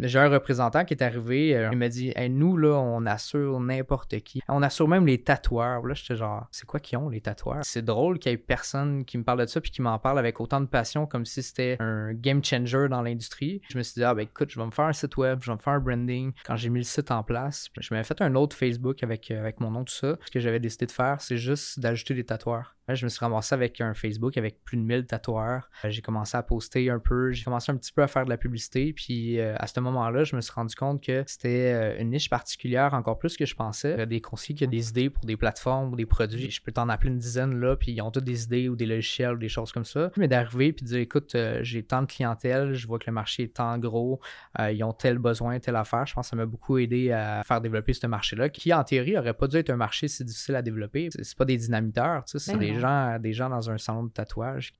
[0.00, 4.20] J'ai un représentant qui est arrivé, euh, il m'a dit Nous, là, on assure n'importe
[4.20, 4.40] qui.
[4.48, 5.84] On assure même les tatoueurs.
[5.84, 7.64] Là, j'étais genre C'est quoi qui ont les tatoueurs?
[7.64, 10.18] C'est drôle qu'il y ait personne qui me parle de ça puis qui m'en parle
[10.20, 13.60] avec autant de passion comme si c'était un game changer dans l'industrie.
[13.68, 15.50] Je me suis dit Ah, ben écoute, je vais me faire un site web, je
[15.50, 16.32] vais me faire un branding.
[16.44, 19.40] Quand j'ai mis le site en place, je m'avais fait un autre Facebook avec, euh,
[19.40, 20.16] avec mon nom, tout ça.
[20.24, 22.77] Ce que j'avais décidé de faire, c'est juste d'ajouter des tatoueurs.
[22.94, 25.68] Je me suis ramassé avec un Facebook avec plus de 1000 tatoueurs.
[25.84, 28.30] Euh, j'ai commencé à poster un peu, j'ai commencé un petit peu à faire de
[28.30, 28.92] la publicité.
[28.92, 32.94] Puis à ce moment-là, je me suis rendu compte que c'était euh, une niche particulière,
[32.94, 33.92] encore plus que je pensais.
[33.92, 36.50] Il y a des conseillers qui ont des idées pour des plateformes ou des produits.
[36.50, 38.86] Je peux t'en appeler une dizaine là, puis ils ont toutes des idées ou des
[38.86, 40.10] logiciels ou des choses comme ça.
[40.16, 43.12] Mais d'arriver puis de dire écoute, euh, j'ai tant de clientèle, je vois que le
[43.12, 44.20] marché est tant gros,
[44.58, 46.06] euh, ils ont tel besoin, telle affaire.
[46.06, 49.16] Je pense que ça m'a beaucoup aidé à faire développer ce marché-là, qui en théorie
[49.18, 51.08] aurait pas dû être un marché si difficile à développer.
[51.10, 54.74] C'est pas des dynamiteurs, c'est ben des gens, des gens dans un salon de tatouage.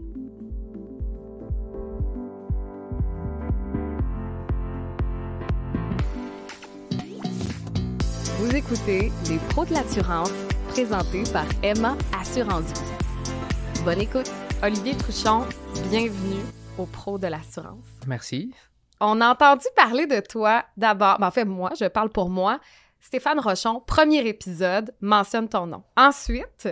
[8.38, 10.32] Vous écoutez Les pros de l'assurance,
[10.68, 13.84] présentés par Emma Assurance Vie.
[13.84, 14.30] Bonne écoute.
[14.62, 15.44] Olivier Trouchon,
[15.88, 16.42] bienvenue
[16.78, 17.84] aux pros de l'assurance.
[18.06, 18.52] Merci.
[19.00, 21.18] On a entendu parler de toi d'abord.
[21.18, 22.58] Ben, en fait, moi, je parle pour moi.
[23.00, 25.84] Stéphane Rochon, premier épisode, mentionne ton nom.
[25.96, 26.68] Ensuite,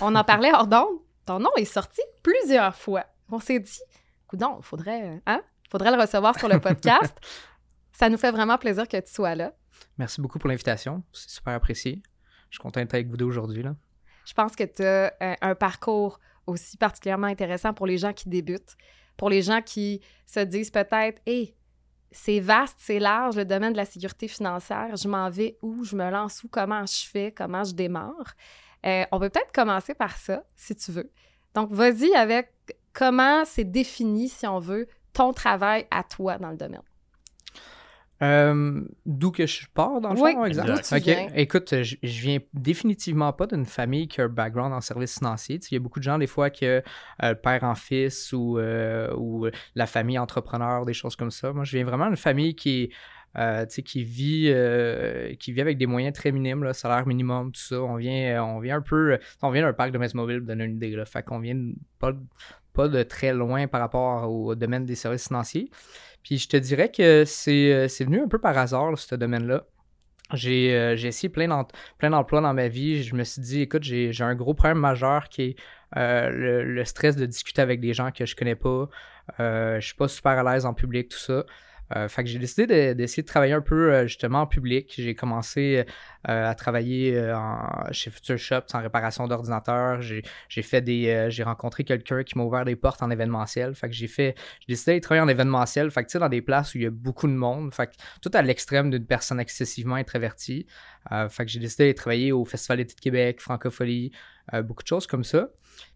[0.00, 0.98] on en parlait hors d'onde.
[1.26, 3.04] Ton nom est sorti plusieurs fois.
[3.30, 3.80] On s'est dit,
[4.26, 5.42] coudon, faudrait, hein?
[5.70, 7.16] Faudrait le recevoir sur le podcast.
[7.92, 9.52] Ça nous fait vraiment plaisir que tu sois là.
[9.98, 11.02] Merci beaucoup pour l'invitation.
[11.12, 12.02] C'est super apprécié.
[12.50, 13.64] Je suis content d'être avec vous deux aujourd'hui.
[14.24, 18.28] Je pense que tu as euh, un, parcours aussi particulièrement intéressant pour les gens qui
[18.28, 18.76] débutent,
[19.16, 21.54] pour les gens qui se disent peut-être Hé,
[22.10, 24.96] c'est vaste, c'est large le domaine de la sécurité financière.
[24.96, 28.34] Je m'en vais où, je me lance où, comment je fais, comment je démarre.
[28.86, 31.10] Euh, on peut peut-être commencer par ça, si tu veux.
[31.54, 32.52] Donc, vas-y avec
[32.92, 36.82] comment c'est défini, si on veut, ton travail à toi dans le domaine.
[38.22, 40.94] Euh, d'où que je pars, dans le fond, exact.
[41.34, 45.58] Écoute, je, viens définitivement pas d'une famille qui a un background en service financier.
[45.70, 46.82] il y a beaucoup de gens, des fois, que
[47.22, 51.52] euh, père en fils ou, euh, ou la famille entrepreneur, des choses comme ça.
[51.52, 52.92] Moi, je viens vraiment d'une famille qui
[53.84, 54.54] qui vit
[55.38, 57.80] qui vit avec des moyens très minimes, salaire minimum, tout ça.
[57.82, 59.18] On vient, on vient un peu.
[59.42, 60.90] On vient d'un parc de mobile pour donner une idée.
[60.90, 61.04] Là.
[61.04, 61.58] Fait qu'on vient
[61.98, 62.12] pas,
[62.72, 65.70] pas de très loin par rapport au domaine des services financiers.
[66.22, 69.64] Puis je te dirais que c'est euh, venu un peu par hasard, ce domaine-là.
[70.34, 73.02] J'ai euh, essayé plein d'emplois dans ma vie.
[73.02, 75.56] Je me suis dit, écoute, j'ai un gros problème majeur qui est
[75.96, 78.88] euh, le, stress de discuter avec des gens que je connais pas.
[79.38, 81.44] je suis pas super à l'aise en public, tout ça.
[81.96, 84.94] Euh, fait que j'ai décidé d'essayer de, travailler un peu euh, justement en public.
[84.96, 85.84] J'ai commencé
[86.28, 87.32] euh, à travailler
[87.90, 90.00] chez Future Shop en réparation d'ordinateur.
[90.02, 91.26] J'ai fait des.
[91.30, 93.74] j'ai rencontré quelqu'un qui m'a ouvert des portes en événementiel.
[93.74, 94.34] Fait que j'ai fait.
[94.60, 95.90] J'ai décidé de travailler en événementiel.
[95.90, 97.74] Fait que tu sais, dans des places où il y a beaucoup de monde.
[97.74, 100.66] Fait que tout à l'extrême d'une personne excessivement introvertie.
[101.28, 104.12] fait que j'ai décidé de travailler au Festival d'été de Québec, Francophonie,
[104.64, 105.48] beaucoup de choses comme ça.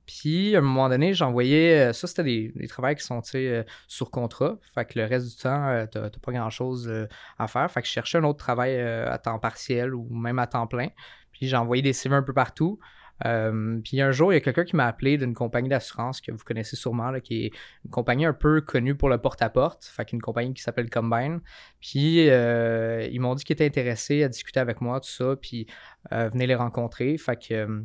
[0.07, 1.89] Puis, à un moment donné, j'envoyais.
[1.89, 4.57] Euh, ça, c'était des, des travaux qui sont euh, sur contrat.
[4.75, 6.93] Fait que le reste du temps, euh, tu n'as pas grand-chose
[7.39, 7.71] à faire.
[7.71, 10.89] Fait que je cherchais un autre travail à temps partiel ou même à temps plein.
[11.33, 12.79] Puis, envoyé des CV un peu partout.
[13.21, 16.45] puis un jour, il y a quelqu'un qui m'a appelé d'une compagnie d'assurance que vous
[16.45, 17.51] connaissez sûrement, là, qui est
[17.85, 21.41] une compagnie un peu connue pour le porte-à-porte, fait qu'une compagnie qui s'appelle Combine.
[21.81, 25.67] Puis ils m'ont dit qu'ils étaient intéressés à discuter avec moi, tout ça, puis
[26.11, 27.19] venez les rencontrer.
[27.19, 27.85] Fait que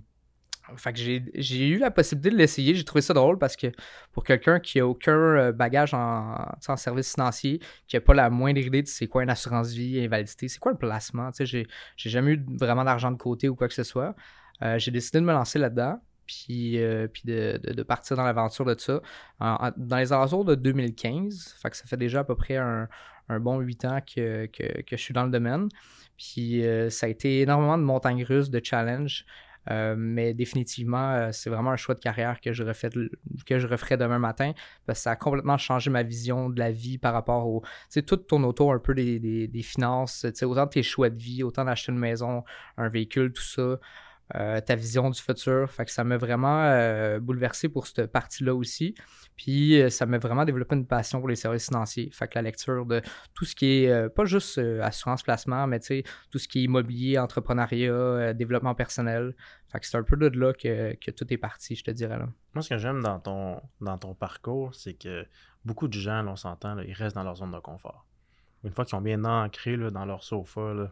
[0.76, 1.00] fait que
[1.36, 2.76] j'ai eu la possibilité de l'essayer.
[2.76, 3.68] J'ai trouvé ça drôle parce que
[4.14, 6.38] pour quelqu'un qui a aucun euh, bagage en,
[6.78, 10.48] service financier, qui n'a pas la moindre idée de c'est quoi une assurance vie, invalidité,
[10.48, 11.68] c'est quoi le placement, j'ai
[11.98, 14.16] jamais eu vraiment d'argent de côté ou quoi que ce soit.
[14.62, 16.02] Euh, j'ai décidé de me lancer là-dedans.
[16.28, 19.02] Puis, euh, de, partir dans l'aventure de ça.
[19.40, 22.88] dans les alentours de 2015, fait que ça fait déjà à peu près un,
[23.40, 25.68] bon huit ans que, que, que, je suis dans le domaine.
[26.18, 29.26] Puis ça a été énormément de montagnes russes, de challenges.
[29.70, 32.90] Euh, mais définitivement, euh, c'est vraiment un choix de carrière que je, refais,
[33.46, 34.54] que je referai demain matin
[34.86, 37.62] parce que ça a complètement changé ma vision de la vie par rapport au.
[37.62, 40.84] Tu sais, tout tourne autour un peu des, des, des finances, tu sais, autant tes
[40.84, 42.44] choix de vie, autant d'acheter une maison,
[42.78, 43.80] un véhicule, tout ça.
[44.36, 45.70] Euh, ta vision du futur.
[45.70, 48.96] Fait que ça m'a vraiment euh, bouleversé pour cette partie-là aussi.
[49.36, 52.10] Puis euh, ça m'a vraiment développé une passion pour les services financiers.
[52.12, 53.02] Fait que la lecture de
[53.34, 58.34] tout ce qui est pas juste assurance placement, mais tout ce qui est immobilier, entrepreneuriat,
[58.34, 59.36] développement personnel.
[59.70, 62.20] Fait que c'est un peu de là que, tout est parti, je te dirais.
[62.20, 62.28] Là.
[62.54, 65.26] Moi, ce que j'aime dans ton, dans ton parcours, c'est que
[65.66, 68.06] beaucoup de gens, on s'entend, ils restent dans leur zone de confort.
[68.64, 70.92] Une fois qu'ils sont bien ancrés dans leur sofa, là,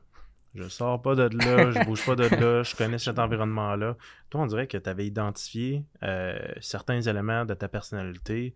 [0.55, 3.97] je sors pas de là, je bouge pas de là, je connais cet environnement-là.
[4.29, 8.55] Toi, on dirait que tu avais identifié euh, certains éléments de ta personnalité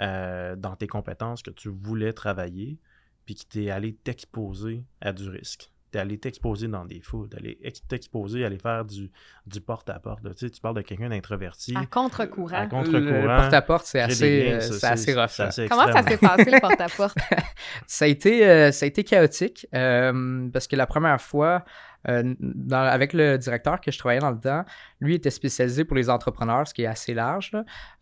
[0.00, 2.78] euh, dans tes compétences que tu voulais travailler.
[3.26, 7.58] puis que tu es allé t'exposer à du risque d'aller t'exposer dans des foules, d'aller
[7.88, 9.10] t'exposer, aller faire du,
[9.46, 10.22] du porte-à-porte.
[10.22, 11.74] Tu, sais, tu parles de quelqu'un d'introverti.
[11.76, 12.56] À contre-courant.
[12.56, 13.00] À contre-courant.
[13.00, 15.68] Le porte-à-porte, c'est assez, euh, c'est assez rough.
[15.68, 17.16] Comment ça s'est passé, le porte-à-porte?
[17.86, 21.64] ça, a été, euh, ça a été chaotique euh, parce que la première fois,
[22.08, 22.34] euh,
[22.70, 24.64] avec le directeur que je travaillais dans le temps,
[25.00, 27.52] lui était spécialisé pour les entrepreneurs, ce qui est assez large,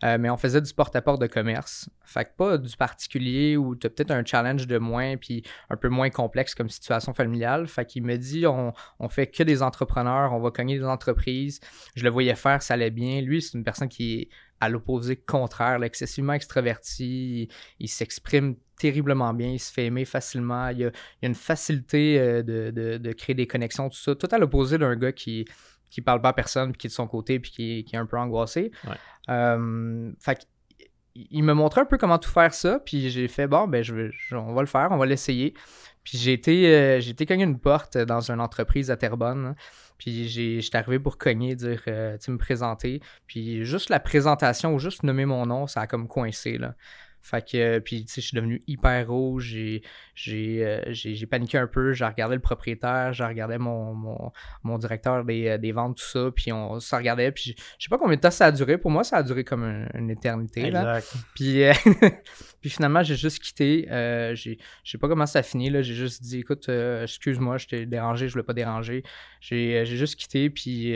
[0.03, 1.89] euh, mais on faisait du porte-à-porte de commerce.
[2.03, 5.75] Fait que pas du particulier où tu as peut-être un challenge de moins puis un
[5.75, 7.67] peu moins complexe comme situation familiale.
[7.67, 11.59] Fait qu'il me dit on, on fait que des entrepreneurs, on va cogner des entreprises.
[11.95, 13.21] Je le voyais faire, ça allait bien.
[13.21, 14.29] Lui, c'est une personne qui est
[14.61, 17.47] à l'opposé contraire, excessivement extraverti,
[17.79, 20.91] il, s'exprime terriblement bien, il se fait aimer facilement, il a, a
[21.27, 25.45] une facilité euh, de, créer des connexions, tout ça, tout à l'opposé d'un gars qui
[25.91, 28.05] qui parle pas à personne, puis qui est de son côté, puis qui, est un
[28.05, 28.71] peu angoissé.
[29.27, 30.47] Euh, fait
[31.15, 34.11] il me montrait un peu comment tout faire ça, puis j'ai fait bon, ben je,
[34.31, 35.53] on va le faire, on va l'essayer.
[36.03, 39.55] Puis j'ai été, euh, j'ai été cogner une porte dans une entreprise à Terrebonne.
[39.97, 43.01] Puis j'étais arrivé pour cogner, dire, euh, tu me présenter.
[43.27, 46.75] Puis juste la présentation ou juste nommer mon nom, ça a comme coincé, là.
[47.21, 49.83] Fait que, euh, puis, tu sais, je suis devenu hyper rouge, j'ai,
[50.15, 54.31] j'ai, euh, j'ai, paniqué un peu, j'ai regardé le propriétaire, j'ai regardé mon, mon,
[54.63, 57.89] mon directeur des, euh, des, ventes, tout ça, puis on se regardait, puis je sais
[57.89, 59.63] pas combien de temps ça a duré, pour moi, ça a duré comme
[59.93, 60.83] une, éternité, exact.
[60.83, 61.01] là.
[61.35, 61.61] Puis,
[62.61, 63.85] puis finalement, j'ai juste quitté,
[64.33, 67.67] j'ai, je sais pas comment ça a fini, là, j'ai juste dit, écoute, excuse-moi, je
[67.67, 69.03] t'ai dérangé, je voulais pas déranger,
[69.41, 70.95] j'ai, j'ai juste quitté, puis,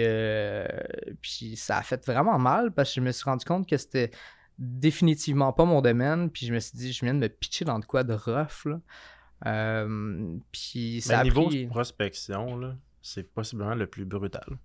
[1.21, 4.09] puis ça a fait vraiment mal, parce que je me suis rendu compte que c'était
[4.63, 6.29] définitivement pas mon domaine.
[6.29, 8.65] Puis je me suis dit, je viens de me pitcher dans de quoi de rough.
[8.65, 8.79] Là.
[9.45, 14.57] Euh, puis ça Mais niveau prospection, là, c'est possiblement le plus brutal.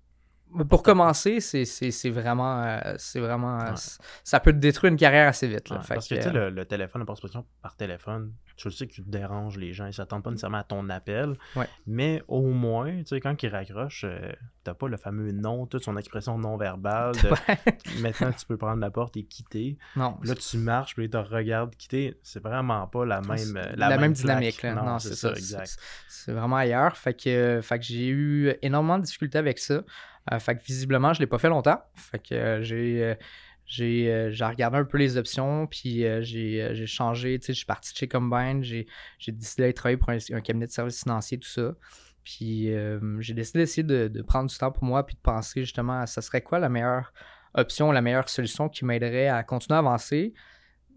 [0.69, 2.81] Pour commencer, c'est vraiment.
[2.97, 3.73] c'est vraiment euh,
[4.25, 5.69] Ça peut te détruire une carrière assez vite.
[5.69, 8.93] Là, parce que, tu sais, le, le, téléphone, la prospection par téléphone, tu sais que
[8.93, 11.37] tu déranges les gens, ils s'attendent pas nécessairement à ton appel.
[11.87, 14.33] Mais au moins, tu sais, quand ils raccrochent, euh,
[14.65, 17.15] t'as pas le fameux nom, toute son expression non verbale.
[18.01, 19.79] maintenant, tu peux prendre la porte et quitter.
[19.97, 20.19] Non.
[20.25, 22.19] Là, tu marches, puis ils te regardent quitter.
[22.23, 24.63] C'est vraiment pas la même, la, même, dynamique.
[24.65, 25.79] Non, c'est ça, exact.
[26.09, 26.97] C'est vraiment ailleurs.
[26.97, 29.83] Fait que, fait que j'ai eu énormément de difficultés avec ça.
[30.33, 31.81] Euh, fait que visiblement, je l'ai pas fait longtemps.
[31.95, 33.15] Fait que euh, j'ai euh,
[34.31, 38.63] j'ai regardé un peu les options, puis j'ai changé, je suis parti de chez Combine,
[38.63, 38.87] j'ai
[39.29, 41.75] décidé d'aller travailler pour un, cabinet de services financiers, tout ça.
[42.25, 42.71] Puis
[43.19, 46.07] j'ai décidé d'essayer de, de, prendre du temps pour moi, puis de penser justement à
[46.07, 47.13] ça serait quoi la meilleure
[47.53, 50.33] option, la meilleure solution qui m'aiderait à continuer à avancer,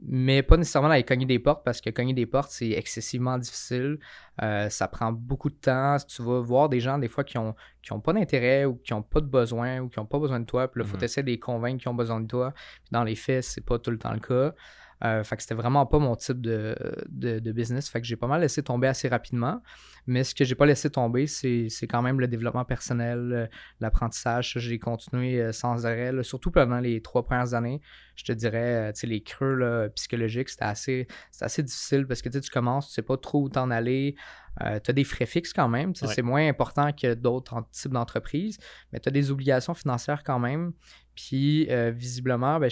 [0.04, 4.00] mais pas nécessairement d'aller cogner des portes parce que cogner des portes, c'est excessivement difficile.
[4.42, 5.98] Euh, ça prend beaucoup de temps.
[6.08, 8.94] Tu vas voir des gens, des fois, qui ont, qui ont pas d'intérêt ou qui
[8.94, 10.68] ont pas de besoin ou qui ont pas besoin de toi.
[10.68, 12.54] Puis là, il faut essayer de les convaincre qu'ils ont besoin de toi.
[12.92, 14.56] dans les faits, c'est pas tout le temps le cas.
[15.04, 16.76] Euh, fait que c'était vraiment pas mon type de,
[17.10, 17.90] de, business.
[17.90, 19.62] Fait que j'ai pas mal laissé tomber assez rapidement.
[20.08, 23.48] Mais ce que j'ai pas laissé tomber, c'est quand même le développement personnel, euh,
[23.80, 24.54] l'apprentissage.
[24.58, 27.82] J'ai continué euh, sans arrêt, surtout pendant les trois premières années.
[28.16, 31.08] Je te dirais, tu sais, les creux psychologiques, c'était assez,
[31.40, 34.16] assez difficile parce que tu commences, tu sais pas trop où t'en aller.
[34.60, 35.96] tu as des frais fixes quand même.
[35.96, 38.60] C'est moins important que d'autres types d'entreprises,
[38.92, 40.74] mais tu as des obligations financières quand même.
[41.16, 42.70] Puis, euh, visiblement, ben,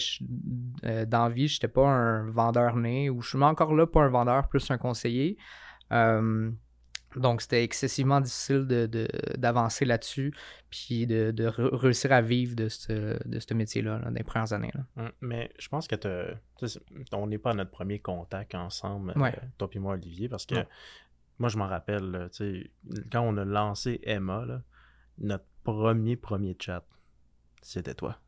[0.85, 3.85] euh, dans la vie, je n'étais pas un vendeur né, ou je suis encore là,
[3.85, 5.37] pas un vendeur, plus un conseiller.
[7.15, 8.65] Euh, donc, c'était excessivement difficile
[9.37, 10.33] d'avancer de, là-dessus,
[10.69, 14.71] puis de, réussir à vivre de ce, métier-là dans les premières années.
[14.97, 15.95] Hum, mais je pense que
[17.13, 19.13] on n'est pas à notre premier contact ensemble,
[19.57, 20.55] toi et moi, Olivier, parce que
[21.39, 22.29] moi, je m'en rappelle,
[23.11, 24.45] quand on a lancé Emma,
[25.19, 26.83] notre premier, premier chat,
[27.61, 28.19] c'était toi.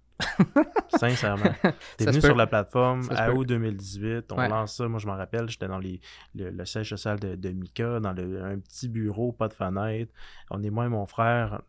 [0.97, 1.51] Sincèrement.
[1.97, 4.87] T'es venu sur la plateforme à août 2018, on lance ça.
[4.87, 5.99] Moi, je m'en rappelle, j'étais dans les,
[6.35, 10.13] le, siège social de, de Mika, dans un petit bureau, pas de fenêtre.
[10.49, 11.61] On est moi et mon frère.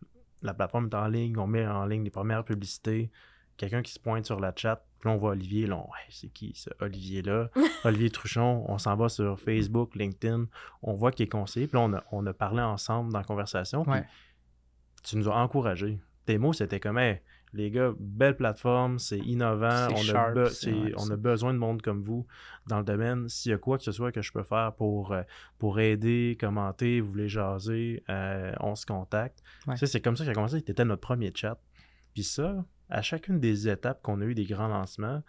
[0.42, 3.10] La plateforme est en ligne, on met en ligne les premières publicités.
[3.56, 6.52] Quelqu'un qui se pointe sur la chat, puis là, on voit Olivier, là, c'est qui
[6.54, 7.50] ce Olivier-là?
[7.84, 10.46] Olivier Truchon, on s'en va sur Facebook, LinkedIn,
[10.82, 13.24] on voit qu'il est conseillé, puis là, on a, on a parlé ensemble dans la
[13.24, 14.00] conversation, puis
[15.02, 15.98] tu nous as encouragés.
[16.24, 16.98] Tes mots, c'était comme,
[17.52, 20.34] les gars, belle plateforme, c'est innovant, on, a,
[20.96, 22.26] on a besoin de monde comme vous
[22.66, 23.28] dans le domaine.
[23.28, 25.22] S'il y a quoi que ce soit que je peux faire pour, euh,
[25.58, 29.42] pour aider, commenter, vous voulez jaser, euh, on se contacte.
[29.76, 31.58] C'est comme ça que a commencé, c'était notre premier chat.
[32.14, 35.22] Puis ça, à chacune des étapes qu'on a eu des grands lancements,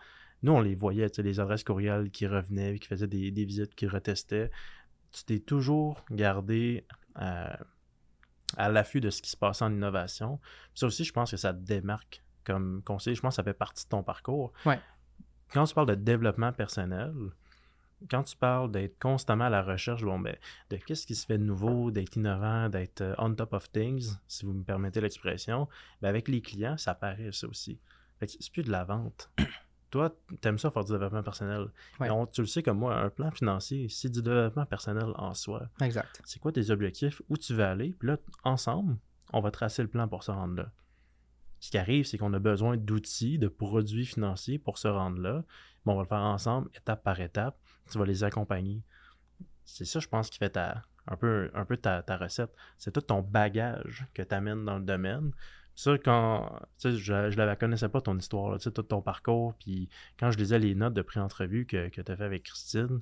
[0.44, 4.52] nous, on les voyait, les adresses courriels qui revenaient, qui faisaient des, visites, qui retestaient.
[5.12, 6.86] Tu t'es toujours gardé
[7.22, 7.48] euh,
[8.58, 10.40] à l'affût de ce qui se passe en innovation.
[10.76, 13.16] ça aussi, je pense que ça te démarque comme conseiller.
[13.16, 14.54] Je pense que ça fait partie de ton parcours.
[14.66, 14.80] Ouais.
[15.52, 17.14] Quand tu parles de développement personnel,
[18.10, 20.36] quand tu parles d'être constamment à la recherche bon, ben,
[20.70, 24.18] de qu'est-ce qui se fait de nouveau, d'être innovant, d'être euh, on top of things,
[24.28, 25.68] si vous me permettez l'expression,
[26.02, 27.80] ben avec les clients, ça paraît ça aussi.
[28.20, 29.30] c'est plus de la vente.
[29.94, 31.68] Toi, tu aimes ça faire du développement personnel.
[32.32, 35.70] tu le sais comme moi, un plan financier, c'est du développement personnel en soi.
[35.82, 36.20] Exact.
[36.26, 38.98] C'est quoi tes objectifs, où tu veux aller, puis là, ensemble,
[39.34, 40.72] on va tracer le plan pour se rendre là.
[41.60, 45.44] Ce qui arrive, c'est qu'on a besoin d'outils, de produits financiers pour se rendre là.
[45.86, 47.56] Bon, on va le faire ensemble, étape par étape.
[47.92, 48.82] Tu vas les accompagner.
[49.64, 52.50] C'est ça, je pense, qui fait un peu, un peu ta, ta recette.
[52.80, 55.34] C'est tout ton bagage que tu amènes dans le domaine.
[55.76, 56.60] Ça, quand.
[56.84, 59.56] je, je connaissais pas ton histoire, tout ton parcours.
[59.56, 59.90] Puis
[60.20, 63.02] quand je lisais les notes de pré-entrevue que, que tu as fait avec Christine,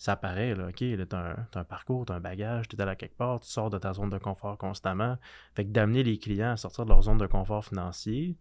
[0.00, 2.96] ça paraît, là, OK, tu as, un parcours, tu as un bagage, tu es allé
[2.96, 5.18] quelque part, tu sors de ta zone de confort constamment.
[5.54, 8.38] Fait que d'amener les clients à sortir de leur zone de confort financier,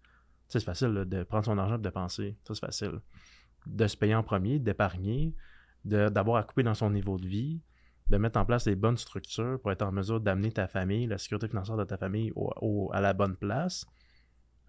[0.47, 2.37] c'est facile de prendre son argent et de dépenser.
[2.47, 3.01] Ça, c'est facile.
[3.65, 5.35] De se payer en premier, d'épargner,
[5.83, 7.59] d'avoir à couper dans son niveau de vie,
[8.09, 11.17] de mettre en place les bonnes structures pour être en mesure d'amener ta famille, la
[11.17, 12.31] sécurité financière de ta famille
[12.91, 13.85] à la bonne place.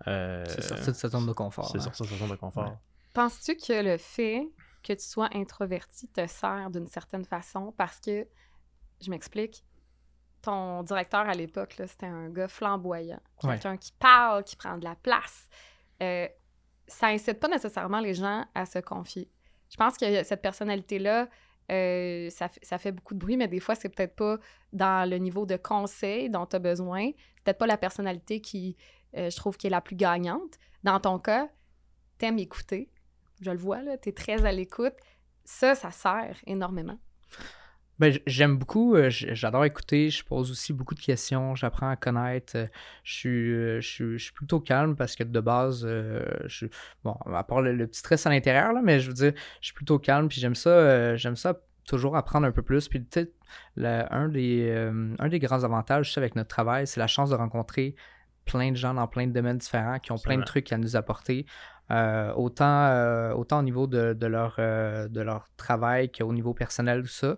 [0.06, 1.70] Euh, c'est sortir de sa zone de confort.
[1.70, 2.78] C'est sortir de sa zone de confort.
[3.14, 4.48] Penses-tu que le fait
[4.82, 7.74] que tu sois introverti te sert d'une certaine façon?
[7.76, 8.26] Parce que,
[9.00, 9.64] je m'explique,
[10.42, 14.94] ton directeur à l'époque, c'était un gars flamboyant, quelqu'un qui parle, qui prend de la
[14.94, 15.48] place.
[16.02, 16.28] Euh,
[16.86, 19.30] ça incite pas nécessairement les gens à se confier.
[19.70, 21.28] Je pense que cette personnalité-là,
[21.70, 24.38] euh, ça, ça, fait beaucoup de bruit, mais des fois, c'est peut-être pas
[24.72, 27.10] dans le niveau de conseil dont tu as besoin.
[27.44, 28.76] Peut-être pas la personnalité qui,
[29.16, 30.58] euh, je trouve, qui est la plus gagnante.
[30.82, 31.48] Dans ton cas,
[32.18, 32.90] t'aimes écouter.
[33.40, 34.94] Je le vois, là, t'es très à l'écoute.
[35.44, 36.98] Ça, ça sert énormément.
[38.00, 42.56] Ben, j'aime beaucoup, euh, j'adore écouter, je pose aussi beaucoup de questions, j'apprends à connaître.
[43.04, 43.50] Je suis,
[43.82, 46.70] je, suis, plutôt calme parce que de base, je suis,
[47.04, 49.74] bon, à part le, petit stress à l'intérieur, là, mais je veux dire, je suis
[49.74, 52.88] plutôt calme, puis j'aime ça, j'aime ça toujours apprendre un peu plus.
[52.88, 53.34] Puis peut-être
[53.76, 54.72] un, des,
[55.18, 57.96] un des grands avantages avec notre travail, c'est la chance de rencontrer
[58.46, 60.96] plein de gens dans plein de domaines différents qui ont plein de trucs à nous
[60.96, 61.44] apporter.
[61.90, 67.36] autant, autant au niveau de, de leur, de leur travail qu'au niveau personnel, tout ça.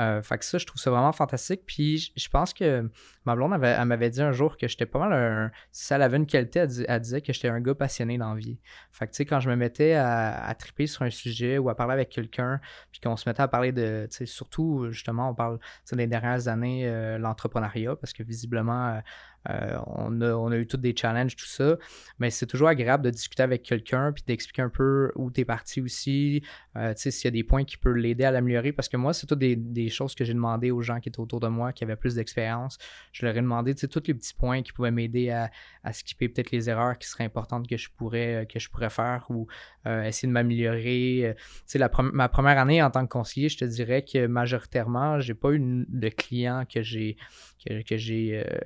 [0.00, 1.62] Euh, fait que ça, je trouve ça vraiment fantastique.
[1.66, 2.88] Puis je pense que
[3.26, 5.50] ma blonde, avait, elle m'avait dit un jour que j'étais pas mal un.
[5.72, 8.58] Si elle avait une qualité, elle, disait que j'étais un gars passionné dans la vie.
[8.92, 11.76] Fait que tu sais, quand je me mettais à, triper sur un sujet ou à
[11.76, 14.06] parler avec quelqu'un, puis qu'on se mettait à parler de.
[14.10, 15.58] Tu sais, surtout, justement, on parle
[15.92, 19.02] des dernières années, euh, l'entrepreneuriat, parce que visiblement,
[19.48, 19.78] euh,
[20.22, 21.76] euh, on, a, eu tous des challenges, tout ça.
[22.18, 25.44] Mais c'est toujours agréable de discuter avec quelqu'un puis d'expliquer un peu où tu es
[25.44, 26.42] parti aussi.
[26.76, 28.72] Euh, tu sais, s'il y a des points qui peuvent l'aider à l'améliorer.
[28.72, 31.40] Parce que moi, c'est toutes des, choses que j'ai demandé aux gens qui étaient autour
[31.40, 32.78] de moi, qui avaient plus d'expérience.
[33.12, 35.50] Je leur ai demandé, tu sais, tous les petits points qui pouvaient m'aider à,
[35.84, 39.26] à skipper peut-être les erreurs qui seraient importantes que je pourrais, que je pourrais faire
[39.30, 39.46] ou
[39.86, 41.34] euh, essayer de m'améliorer.
[41.66, 41.78] Tu sais,
[42.12, 45.60] ma première année en tant que conseiller, je te dirais que majoritairement, j'ai pas eu
[45.60, 47.16] de clients que j'ai
[47.64, 48.58] que, j'ai, euh,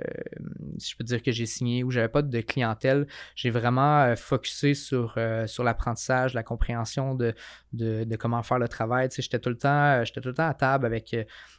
[0.80, 3.06] je peux dire que j'ai signé, où j'avais pas de clientèle.
[3.34, 7.34] J'ai vraiment euh, focusé sur, euh, sur l'apprentissage, la compréhension de,
[7.72, 9.08] de, comment faire le travail.
[9.08, 11.16] Tu sais, j'étais tout le temps, j'étais tout le temps à table avec,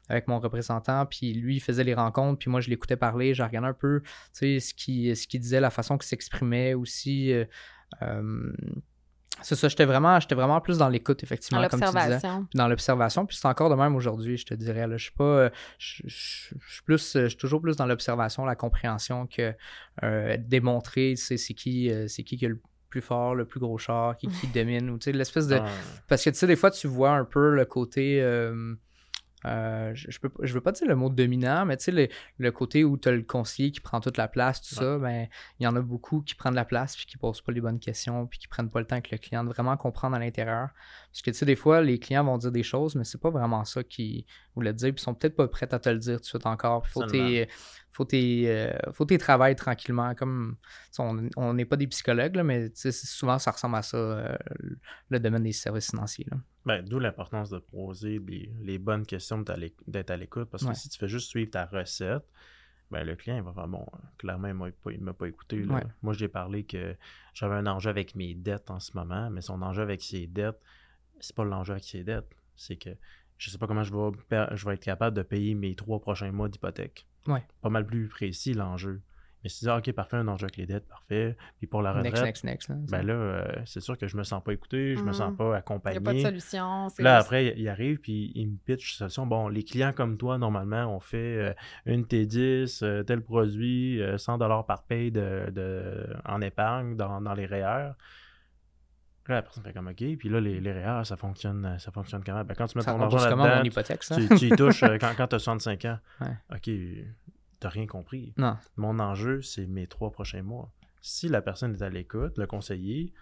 [0.09, 3.43] avec mon représentant, puis lui, il faisait les rencontres, puis moi, je l'écoutais parler, je
[3.43, 7.33] regardais un peu, tu sais, ce qu'il ce disait, la façon qu'il s'exprimait aussi.
[9.41, 12.19] C'est ça, j'étais vraiment, j'étais vraiment plus dans l'écoute, effectivement, comme tu disais.
[12.53, 13.25] Dans l'observation.
[13.25, 14.87] Puis c'est encore de même aujourd'hui, je te dirais.
[14.87, 14.97] Là.
[14.97, 15.49] Je suis pas.
[15.77, 17.13] Je, suis plus.
[17.13, 19.53] Je suis toujours plus dans l'observation, la compréhension que
[20.03, 23.77] euh, démontrer c'est qui, euh, c'est qui qui est le plus fort, le plus gros
[23.77, 24.89] char, qui, qui domine.
[24.89, 25.59] Ou l'espèce de.
[26.07, 28.21] Parce que tu sais, des fois, tu vois un peu le côté.
[28.21, 28.75] Euh,
[29.45, 32.97] euh, je ne veux pas dire le mot dominant, mais tu sais, le, côté où
[32.97, 35.27] tu as le conseiller qui prend toute la place, tout ça, ben,
[35.59, 37.79] il y en a beaucoup qui prennent la place puis qui posent pas les bonnes
[37.79, 40.69] questions puis qui prennent pas le temps avec le client de vraiment comprendre à l'intérieur.
[41.15, 43.29] Parce que tu sais, des fois, les clients vont dire des choses, mais c'est pas
[43.29, 46.17] vraiment ça qu'ils voulaient dire, puis ils sont peut-être pas prêts à te le dire
[46.17, 46.83] tout de suite encore.
[46.87, 47.47] Il faut tes,
[47.93, 50.13] faut tes, euh, faut tes travailler tranquillement.
[50.13, 50.57] Comme
[50.99, 54.35] on n'est pas des psychologues, là, mais souvent ça ressemble à ça, euh,
[55.07, 56.27] le domaine des services financiers.
[56.65, 58.19] Ben, D'où l'importance de poser
[58.61, 59.41] les, bonnes questions,
[59.87, 60.49] d'être à l'écoute.
[60.49, 62.25] Parce que si tu fais juste suivre ta recette,
[62.91, 63.85] ben, le client il va faire bon,
[64.17, 65.65] clairement, il ne m'a pas écouté.
[66.01, 66.97] Moi, j'ai parlé que
[67.33, 70.59] j'avais un enjeu avec mes dettes en ce moment, mais son enjeu avec ses dettes,
[71.19, 72.29] c'est pas l'enjeu avec ses dettes.
[72.55, 72.89] C'est que
[73.37, 76.31] je sais pas comment je vais, je vais être capable de payer mes trois prochains
[76.31, 77.05] mois d'hypothèque.
[77.61, 79.01] Pas mal plus précis l'enjeu.
[79.43, 81.37] Mais si tu dis, OK, parfait, un enjeu avec les dettes, parfait.
[81.59, 84.23] Puis pour la retraite, next, next, next, ben là, euh, c'est sûr que je me
[84.23, 85.37] sens pas écouté, je me sens mm.
[85.37, 85.97] pas accompagné.
[85.97, 86.87] Il n'y a pas de solution.
[86.97, 89.27] Là, après, il arrive, puis il me pitch solution.
[89.27, 91.53] Bon, les clients comme toi, normalement, on fait euh,
[91.85, 97.91] une T10, euh, tel produit, 100 par paye de, en épargne dans, dans les REER.
[99.27, 102.23] Là, la personne fait comme OK, puis là, les, les REER, ça fonctionne, ça fonctionne
[102.23, 102.43] comment?
[102.43, 104.15] Ben, quand tu mets Ça ton argent là-dedans, mon hypothèque, ça?
[104.15, 105.99] tu, tu y touches euh, quand, quand tu as 65 ans.
[106.21, 106.37] Ouais.
[106.55, 106.69] OK,
[107.59, 108.33] t'as rien compris.
[108.37, 108.55] Non.
[108.77, 110.71] Mon enjeu, c'est mes trois prochains mois.
[111.01, 113.13] Si la personne est à l'écoute, le conseiller,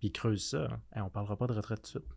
[0.00, 2.16] puis creuse ça, hein, on parlera pas de retraite tout de suite.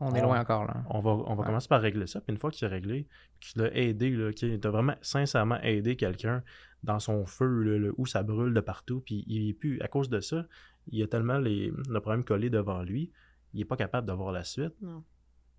[0.00, 0.82] On est On- loin encore, là.
[0.90, 1.46] On va, on va Ouais.
[1.46, 2.20] commencer par régler ça.
[2.20, 3.06] Puis une fois que c'est réglé,
[3.40, 6.42] tu l'as aidé, là, tu as vraiment sincèrement aidé quelqu'un
[6.82, 10.08] dans son feu, là, où ça brûle de partout, puis il est plus, à cause
[10.10, 10.44] de ça,
[10.90, 13.10] il a tellement les, le problème collé devant lui,
[13.54, 14.74] il est pas capable d'avoir la suite.
[14.80, 15.04] Non.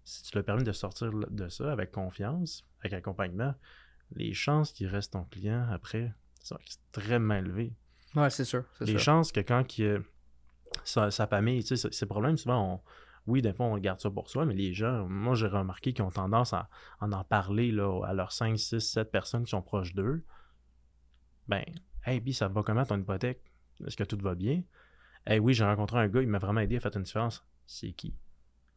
[0.03, 3.53] Si tu lui as permis de sortir de ça avec confiance, avec accompagnement,
[4.15, 7.73] les chances qu'il reste ton client après sont extrêmement élevées.
[8.15, 8.63] Ouais, c'est sûr.
[8.79, 8.99] Les sûr.
[8.99, 9.63] chances que quand
[10.83, 12.81] sa, sa famille, tu sais, ces problèmes, souvent, on-
[13.27, 16.03] oui, des fois, on garde ça pour soi, mais les gens, moi, j'ai remarqué qu'ils
[16.03, 16.69] ont tendance à,
[16.99, 20.23] à en parler là, à leurs 5, 6, 7 personnes qui sont proches d'eux.
[21.47, 21.63] Ben,
[22.05, 23.41] hey, puis ça va comment ton hypothèque?
[23.85, 24.63] Est-ce que tout va bien?
[25.25, 27.45] Hey, oui, j'ai rencontré un gars, il m'a vraiment aidé, a fait une différence.
[27.65, 28.15] C'est qui?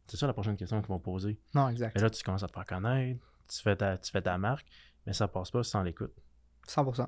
[0.07, 1.39] C'est ça la prochaine question qu'ils vont poser.
[1.55, 1.97] Non, exact.
[1.97, 4.67] Et là, tu commences à te faire connaître, tu fais ta, tu fais ta marque,
[5.05, 6.13] mais ça passe pas sans l'écoute.
[6.67, 7.07] 100%.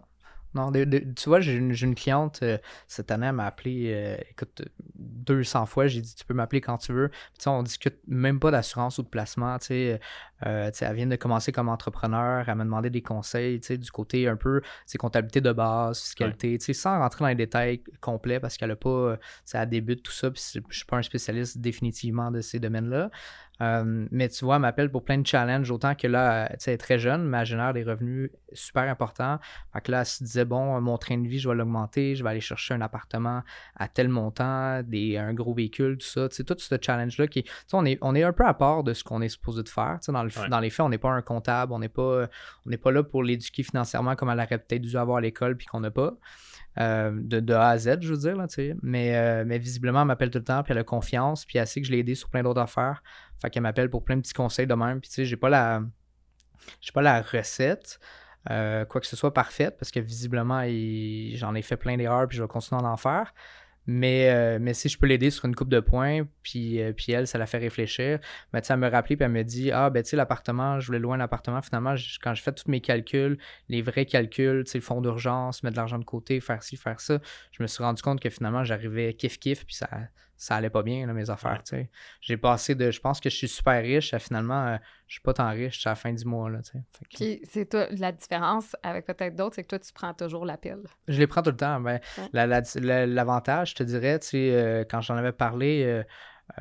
[0.56, 2.58] Non, de- de- tu vois, j'ai une, cliente euh,
[2.88, 4.64] cette année, elle m'a appelé, euh, écoute,
[4.96, 5.88] 200 fois.
[5.88, 7.10] J'ai dit, tu peux m'appeler quand tu veux.
[7.10, 9.60] Puis, tu sais, on discute même pas d'assurance ou de placement.
[9.60, 10.00] Tu sais,
[10.46, 12.48] Euh, tu sais, elle vient de commencer comme entrepreneur.
[12.48, 14.62] Elle m'a demandé des conseils, tu sais, du côté un peu,
[14.98, 18.76] comptabilité de base, fiscalité, tu sais, sans rentrer dans les détails complets parce qu'elle a
[18.76, 20.30] pas, euh, tu sais, elle débute tout ça.
[20.32, 23.10] Puis, je suis pas un spécialiste définitivement de ces domaines-là.
[23.62, 26.72] Euh, mais tu vois, elle m'appelle pour plein de challenges, autant que là, tu sais,
[26.72, 29.40] elle est très jeune, mais elle génère des revenus super importants.
[29.74, 32.24] Fait que là, elle se disait, bon, mon train de vie, je vais l'augmenter, je
[32.24, 33.44] vais aller chercher un appartement
[33.76, 36.28] à tel montant, des, un gros véhicule, tout ça.
[36.30, 38.54] Tu sais, tout ce challenge-là qui tu sais, on est, on est un peu à
[38.54, 39.98] part de ce qu'on est supposé de faire.
[40.02, 40.50] Tu sais, dans, le, Ouais.
[40.50, 42.28] dans les faits, on n'est pas un comptable, on n'est pas,
[42.66, 45.56] on n'est pas là pour l'éduquer financièrement comme elle aurait peut-être dû avoir à l'école
[45.56, 46.14] puis qu'on n'a pas.
[46.78, 48.76] Euh, de, de A à Z, je veux dire, là, tu sais.
[48.82, 51.68] Mais, euh, mais visiblement, elle m'appelle tout le temps, puis elle a confiance, puis elle
[51.68, 53.02] sait que je l'ai aidé sur plein d'autres affaires.
[53.42, 55.02] Fait qu'elle m'appelle pour plein de petits conseils de même.
[55.02, 55.82] Puis tu sais, j'ai pas la.
[56.82, 58.00] J'ai pas la recette.
[58.52, 60.62] euh, quoi que ce soit parfaite, parce que visiblement,
[61.36, 63.34] j'en ai fait plein d'erreurs, puis je vais continuer à en faire.
[63.88, 67.12] Mais, euh, mais si je peux l'aider sur une coupe de points, puis, euh, puis
[67.12, 68.20] elle, ça la fait réfléchir,
[68.52, 70.80] ben, tu sais, elle me rappelait, puis elle me dit Ah, ben, tu sais, l'appartement,
[70.80, 71.62] je voulais louer un appartement.
[71.62, 71.94] Finalement,
[72.24, 73.38] quand je fais tous mes calculs,
[73.70, 76.78] les vrais calculs, tu sais, le fonds d'urgence, mettre de l'argent de côté, faire ci,
[76.78, 77.20] faire ça,
[77.52, 79.88] je me suis rendu compte que finalement, j'arrivais kiff-kiff, puis ça,
[80.38, 81.58] ça allait pas bien, là, mes affaires, Ouais.
[81.66, 81.90] tu sais.
[82.22, 85.22] J'ai passé de, je pense que je suis super riche, à finalement, euh, je suis
[85.22, 86.78] pas tant riche à la fin du mois, là, que-
[87.16, 90.80] Puis c'est toi, la différence avec peut-être d'autres, c'est que toi, tu prends toujours l'appel.
[91.08, 91.80] Je les prends tout le temps.
[91.80, 92.30] Ben, Ouais.
[92.34, 96.04] la- la- la- L'avantage, je te dirais, tu sais, euh, quand j'en avais parlé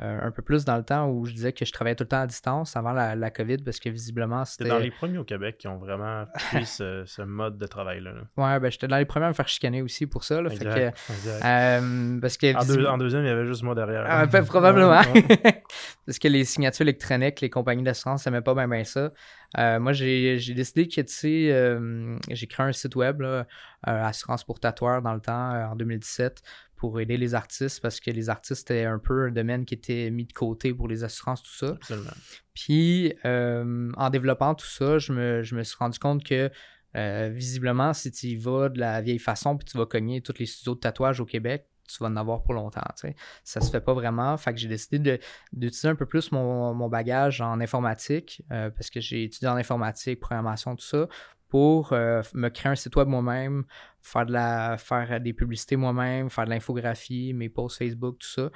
[0.01, 2.09] euh, un peu plus dans le temps où je disais que je travaillais tout le
[2.09, 4.69] temps à distance avant la, la COVID parce que visiblement c'était.
[4.69, 8.13] dans les premiers au Québec qui ont vraiment pris ce, ce mode de travail-là.
[8.13, 8.21] là.
[8.37, 10.43] Ouais, ben j'étais dans les premiers à me faire chicaner aussi pour ça.
[10.43, 11.45] Là, fait Exact, que, exact.
[11.45, 14.05] euh, parce que en, visib- deux- en deuxième, il y avait juste moi derrière.
[14.09, 15.01] Ah, ben, probablement.
[16.07, 19.11] Parce que les signatures électroniques, les compagnies d'assurance n'aimaient pas bien bien ça.
[19.57, 24.05] Euh, moi, j'ai décidé que, tu sais, euh, j'ai créé un site web, là, euh,
[24.05, 26.43] Assurance pour tatoueur, dans le temps, en 2017,
[26.77, 30.11] pour aider les artistes, parce que les artistes étaient un peu un domaine qui était
[30.11, 31.69] mis de côté pour les assurances, tout ça.
[31.69, 32.11] Absolument.
[32.55, 36.51] Puis, euh, en développant tout ça, je me, je me suis rendu compte que,
[36.97, 40.39] euh, visiblement, si tu y vas de la vieille façon, puis tu vas cogner tous
[40.39, 42.81] les studios de tatouage au Québec, tu vas en avoir pour longtemps.
[42.97, 43.17] tu sais.
[43.43, 44.37] Ça se fait pas vraiment.
[44.37, 45.21] Fait que j'ai décidé
[45.53, 49.57] d'utiliser un peu plus mon, mon bagage en informatique, euh, parce que j'ai étudié en
[49.57, 51.09] informatique, programmation, tout ça,
[51.55, 53.63] pour euh, me créer un site web moi-même,
[54.03, 58.51] faire de la faire des publicités moi-même, faire de l'infographie, mes posts Facebook, tout ça.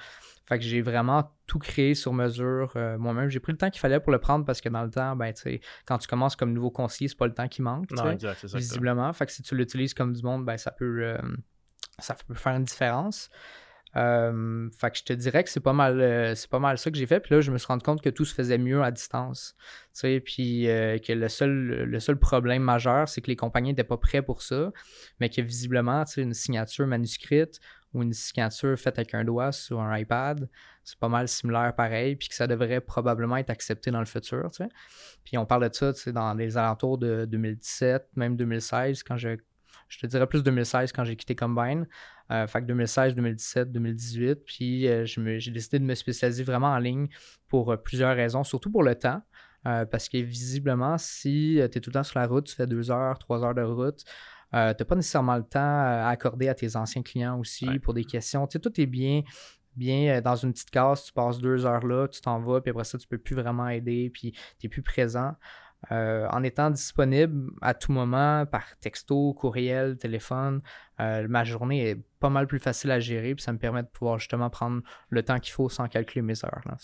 [0.46, 3.28] Fait que j'ai vraiment tout créé sur mesure euh, moi-même.
[3.28, 5.32] J'ai pris le temps qu'il fallait pour le prendre parce que dans le temps, ben,
[5.86, 7.88] quand tu commences comme nouveau conseiller, c'est pas le temps qui manque.
[7.92, 9.12] Non, exact, visiblement.
[9.12, 11.18] Fait que si tu l'utilises comme du monde, ben, ça peut, euh,
[12.00, 13.30] ça peut faire une différence.
[13.96, 16.90] Euh, fait que je te dirais que c'est pas mal euh, c'est pas mal ça
[16.90, 18.82] que j'ai fait puis là je me suis rendu compte que tout se faisait mieux
[18.82, 19.54] à distance
[19.94, 23.70] tu sais puis euh, que le seul le seul problème majeur c'est que les compagnies
[23.70, 24.72] n'étaient pas prêts pour ça
[25.20, 27.60] mais que visiblement tu sais une signature manuscrite
[27.94, 30.50] ou une signature faite avec un doigt sur un iPad
[30.84, 34.50] c'est pas mal similaire pareil puis que ça devrait probablement être accepté dans le futur
[34.50, 34.68] tu sais
[35.24, 39.16] puis on parle de ça tu sais dans les alentours de 2017 même 2016 quand
[39.16, 39.38] je
[39.88, 41.86] je te dirais plus 2016 quand j'ai quitté Combine.
[42.30, 44.44] Euh, fait que 2016, 2017, 2018.
[44.44, 47.08] Puis euh, je me- j'ai décidé de me spécialiser vraiment en ligne
[47.48, 49.22] pour euh, plusieurs raisons, surtout pour le temps.
[49.66, 52.66] Euh, parce que visiblement, si tu es tout le temps sur la route, tu fais
[52.66, 54.04] deux heures, trois heures de route,
[54.54, 57.78] euh, tu n'as pas nécessairement le temps à accorder à tes anciens clients aussi Ouais.
[57.78, 58.46] pour des questions.
[58.46, 59.22] Tu sais, tout est bien,
[59.76, 62.84] bien dans une petite case, tu passes deux heures là, tu t'en vas, puis après
[62.84, 65.34] ça, tu peux plus vraiment aider, puis tu n'es plus présent.
[65.90, 70.60] En étant disponible à tout moment par texto, courriel, téléphone,
[70.98, 74.18] ma journée est pas mal plus facile à gérer, puis ça me permet de pouvoir
[74.18, 76.60] justement prendre le temps qu'il faut sans calculer mes heures.
[76.66, 76.76] Là,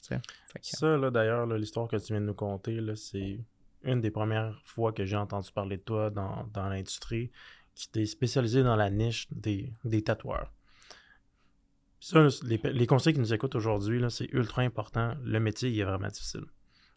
[0.62, 3.40] ça, là, d'ailleurs, l'histoire que tu viens de nous conter, c'est
[3.84, 7.30] une des premières fois que j'ai entendu parler de toi dans, l'industrie,
[7.74, 10.52] qui t'es spécialisé dans la niche des, des tatoueurs.
[12.00, 15.14] Ça, les, conseils qui nous écoutent aujourd'hui, c'est ultra important.
[15.22, 16.44] Le métier, il est vraiment difficile.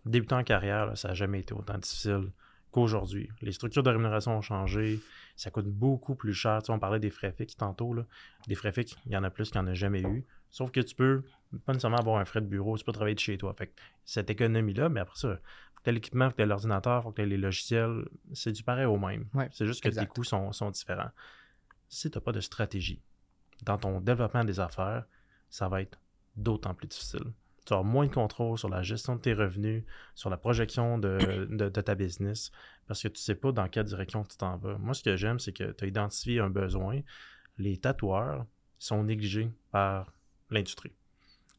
[0.05, 2.31] Débutant en carrière, ça n'a jamais été autant difficile
[2.71, 3.29] qu'aujourd'hui.
[3.41, 4.99] Les structures de rémunération ont changé.
[5.35, 6.61] Ça coûte beaucoup plus cher.
[6.63, 7.93] Tu on parlait des frais fixes tantôt.
[7.93, 8.05] Là.
[8.47, 10.25] Des frais fixes, il y en a plus qu'il n'y en a jamais eu.
[10.49, 11.23] Sauf que tu peux
[11.65, 13.53] pas nécessairement avoir un frais de bureau, tu peux travailler de chez toi.
[13.53, 13.73] Fait
[14.05, 15.39] cette économie-là, mais après ça,
[15.83, 18.97] tu as l'équipement, tu as l'ordinateur, faut que tu les logiciels, c'est du pareil au
[18.97, 19.27] même.
[19.51, 21.11] c'est juste que tes coûts sont, différents.
[21.89, 23.01] Si tu n'as pas de stratégie
[23.63, 25.05] dans ton développement des affaires,
[25.49, 25.99] ça va être
[26.35, 27.33] d'autant plus difficile.
[27.67, 29.83] Tu as moins de contrôle sur la gestion de tes revenus,
[30.15, 32.49] sur la projection de, ta business,
[32.87, 34.77] parce que tu ne sais pas dans quelle direction tu t'en vas.
[34.77, 37.01] Moi, ce que j'aime, c'est que tu as identifié un besoin.
[37.57, 38.45] Les tatoueurs
[38.79, 40.13] sont négligés par
[40.49, 40.93] l'industrie.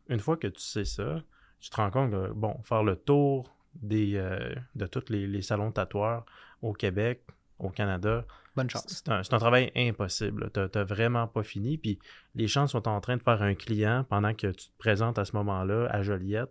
[0.09, 1.23] Une fois que tu sais ça,
[1.61, 5.73] tu te rends compte que, bon, faire le tour des, euh, de tous les, salons
[5.73, 6.25] tatoueurs
[6.62, 7.23] au Québec,
[7.59, 8.25] au Canada.
[8.59, 9.05] Bonne chance.
[9.05, 10.51] C'est un, travail impossible.
[10.53, 11.79] Tu n'as vraiment pas fini.
[11.79, 12.01] Puis
[12.35, 15.25] les gens sont en train de faire un client pendant que tu te présentes à
[15.25, 16.51] ce moment-là à Joliette.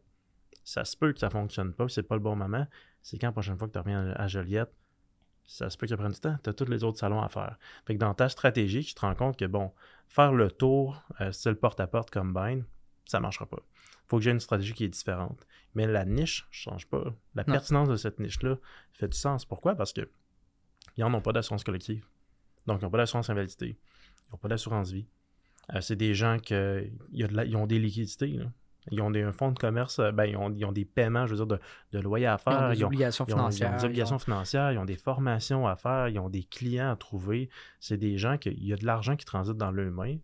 [0.64, 2.66] Ça se peut que ça ne fonctionne pas, c'est pas le bon moment.
[3.02, 4.72] C'est quand la prochaine fois que tu reviens à Joliette,
[5.46, 6.38] ça se peut que ça prenne du temps.
[6.44, 7.58] Tu as tous les autres salons à faire.
[7.86, 9.74] Fait que dans ta stratégie, tu te rends compte que, bon,
[10.08, 12.62] faire le tour, euh, c'est le porte-à-porte comme Bain,
[13.06, 13.60] ça ne marchera pas.
[13.60, 15.46] Il faut que j'ai une stratégie qui est différente.
[15.76, 17.04] Mais la niche ne change pas.
[17.36, 18.58] La pertinence de cette niche-là
[18.94, 19.44] fait du sens.
[19.44, 19.76] Pourquoi?
[19.76, 20.10] Parce que
[20.98, 22.06] ils n'en ont pas d'assurance collective.
[22.66, 23.78] Donc, ils n'ont pas d'assurance invalidité.
[24.28, 25.08] Ils n'ont pas d'assurance vie.
[25.74, 28.40] Euh, c'est des gens qui ont des liquidités.
[28.92, 31.46] Ils ont des, un fonds de commerce, euh, ben, ils, ont, des paiements, je veux
[31.46, 31.60] dire,
[31.92, 32.74] de, loyers à faire.
[32.74, 33.70] Ils ont des obligations financières.
[33.70, 36.92] Ils ont des obligations financières, ils ont des formations à faire, ils ont des clients
[36.92, 37.50] à trouver.
[37.80, 40.18] C'est des gens qui, il y a de l'argent qui transite dans leurs mains.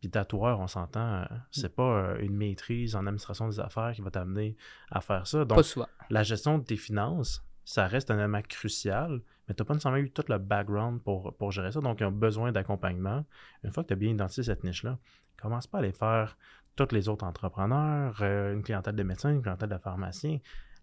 [0.00, 4.10] Puis tatoueur, on s'entend, euh, c'est pas une maîtrise en administration des affaires qui va
[4.10, 4.56] t'amener
[4.90, 5.44] à faire ça.
[5.44, 5.64] Donc,
[6.10, 9.98] la gestion de tes finances, ça reste un élément crucial, mais tu n'as pas nécessairement
[9.98, 11.80] eu tout le background pour, pour gérer ça.
[11.80, 13.24] Donc, ils ont besoin d'accompagnement.
[13.64, 14.98] Une fois que tu as bien identifié cette niche-là,
[15.40, 16.36] commence pas à aller faire
[16.76, 20.38] tous les autres entrepreneurs, euh, une clientèle de médecins, une clientèle de pharmaciens.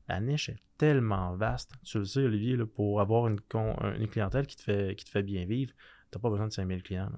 [0.08, 1.74] La niche est tellement vaste.
[1.84, 5.24] Tu le sais, Olivier, pour avoir une, une, clientèle qui te, fait, qui te fait
[5.24, 5.72] bien vivre,
[6.12, 7.12] tu n'as pas besoin de 5000 clients.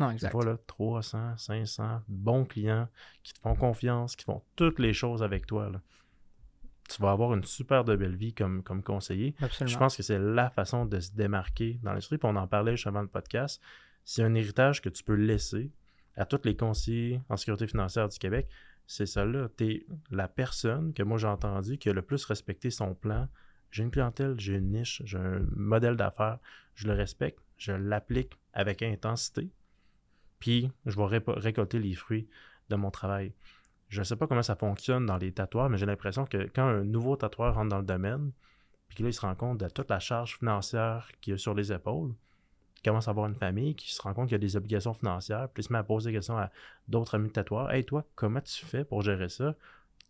[0.00, 0.34] Non, exact.
[0.42, 2.88] là, 300, 500 bons clients
[3.22, 5.70] qui te font confiance, qui font toutes les choses avec toi.
[6.88, 9.34] Tu vas avoir une super de belle vie comme, comme conseiller.
[9.40, 9.72] Absolument.
[9.72, 12.18] Je pense que c'est la façon de se démarquer dans l'industrie.
[12.18, 13.60] Puis on en parlait juste avant le podcast.
[14.04, 15.70] C'est un héritage que tu peux laisser
[16.16, 18.48] à tous les conseillers en sécurité financière du Québec.
[18.86, 19.48] C'est ça là.
[19.56, 23.28] Tu es la personne que moi j'ai entendu qui a le plus respecté son plan.
[23.70, 26.38] J'ai une clientèle, j'ai une niche, j'ai un modèle d'affaires.
[26.74, 29.50] Je le respecte, je l'applique avec intensité
[30.44, 32.28] puis je vais récolter les fruits
[32.68, 33.32] de mon travail.
[33.94, 36.66] Je ne sais pas comment ça fonctionne dans les tatoueurs, mais j'ai l'impression que quand
[36.66, 38.32] un nouveau tatoueur rentre dans le domaine,
[38.88, 41.72] puis qu'il il se rend compte de toute la charge financière qu'il a sur les
[41.72, 42.12] épaules,
[42.76, 44.94] il commence à avoir une famille, qui se rend compte qu'il y a des obligations
[44.94, 46.50] financières, puis il se met à poser des questions à
[46.88, 47.70] d'autres amis de tatoueurs.
[47.70, 49.54] Hey, toi, comment tu fais pour gérer ça?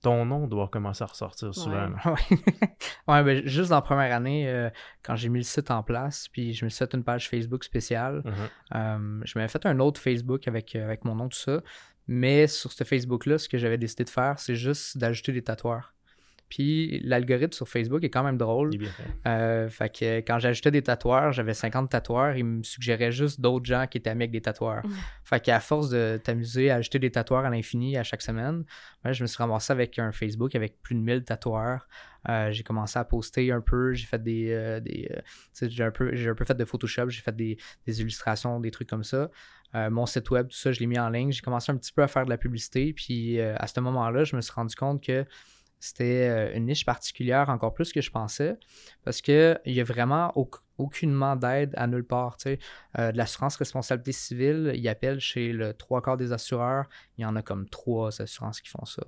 [0.04, 1.90] ton nom doit commencer à ressortir souvent.
[3.08, 4.70] Ouais, ben, juste dans la première année, euh,
[5.02, 7.64] quand j'ai mis le site en place, puis je me suis fait une page Facebook
[7.64, 8.76] spéciale, mm-hmm.
[8.76, 11.62] euh, je m'avais fait un autre Facebook avec, euh, avec mon nom, tout ça.
[12.06, 15.93] Mais sur ce Facebook-là, ce que j'avais décidé de faire, c'est juste d'ajouter des tatoueurs.
[16.54, 18.70] Puis l'algorithme sur Facebook est quand même drôle.
[19.26, 23.66] Euh, fait que quand j'ajoutais des tatoueurs, j'avais 50 tatoueurs, il me suggérait juste d'autres
[23.66, 24.84] gens qui étaient amis avec des tatoueurs.
[25.24, 28.62] fait qu'à force de t'amuser à ajouter des tatoueurs à l'infini à chaque semaine,
[29.04, 31.88] je me suis ramassé avec un Facebook avec plus de 1000 tatoueurs.
[32.28, 34.52] Euh, j'ai commencé à poster un peu, j'ai fait des.
[34.52, 34.80] Euh,
[35.60, 38.70] j'ai, un peu, j'ai un peu fait de Photoshop, j'ai fait des, des, illustrations, des
[38.70, 39.28] trucs comme ça.
[39.74, 41.32] mon site web, tout ça, je l'ai mis en ligne.
[41.32, 42.92] J'ai commencé un petit peu à faire de la publicité.
[42.92, 45.26] Puis à ce moment-là, je me suis rendu compte que
[45.84, 48.56] c'était euh, une niche particulière encore plus que je pensais
[49.04, 50.32] parce qu'il n'y a vraiment
[50.78, 52.38] aucunement d'aide à nulle part.
[52.46, 56.86] Euh, de l'assurance responsabilité civile, ils appellent chez le trois quarts des assureurs.
[57.18, 59.02] Il y en a comme trois assurances qui font ça.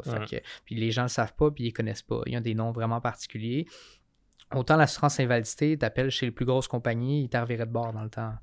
[0.67, 2.21] puis les gens ne le savent pas, puis ils ne connaissent pas.
[2.27, 3.67] Il y a des noms vraiment particuliers.
[4.55, 8.05] Autant l'assurance invalidité, tu appelles chez les plus grosses compagnies, ils t'arriveraient de bord dans
[8.05, 8.35] le temps.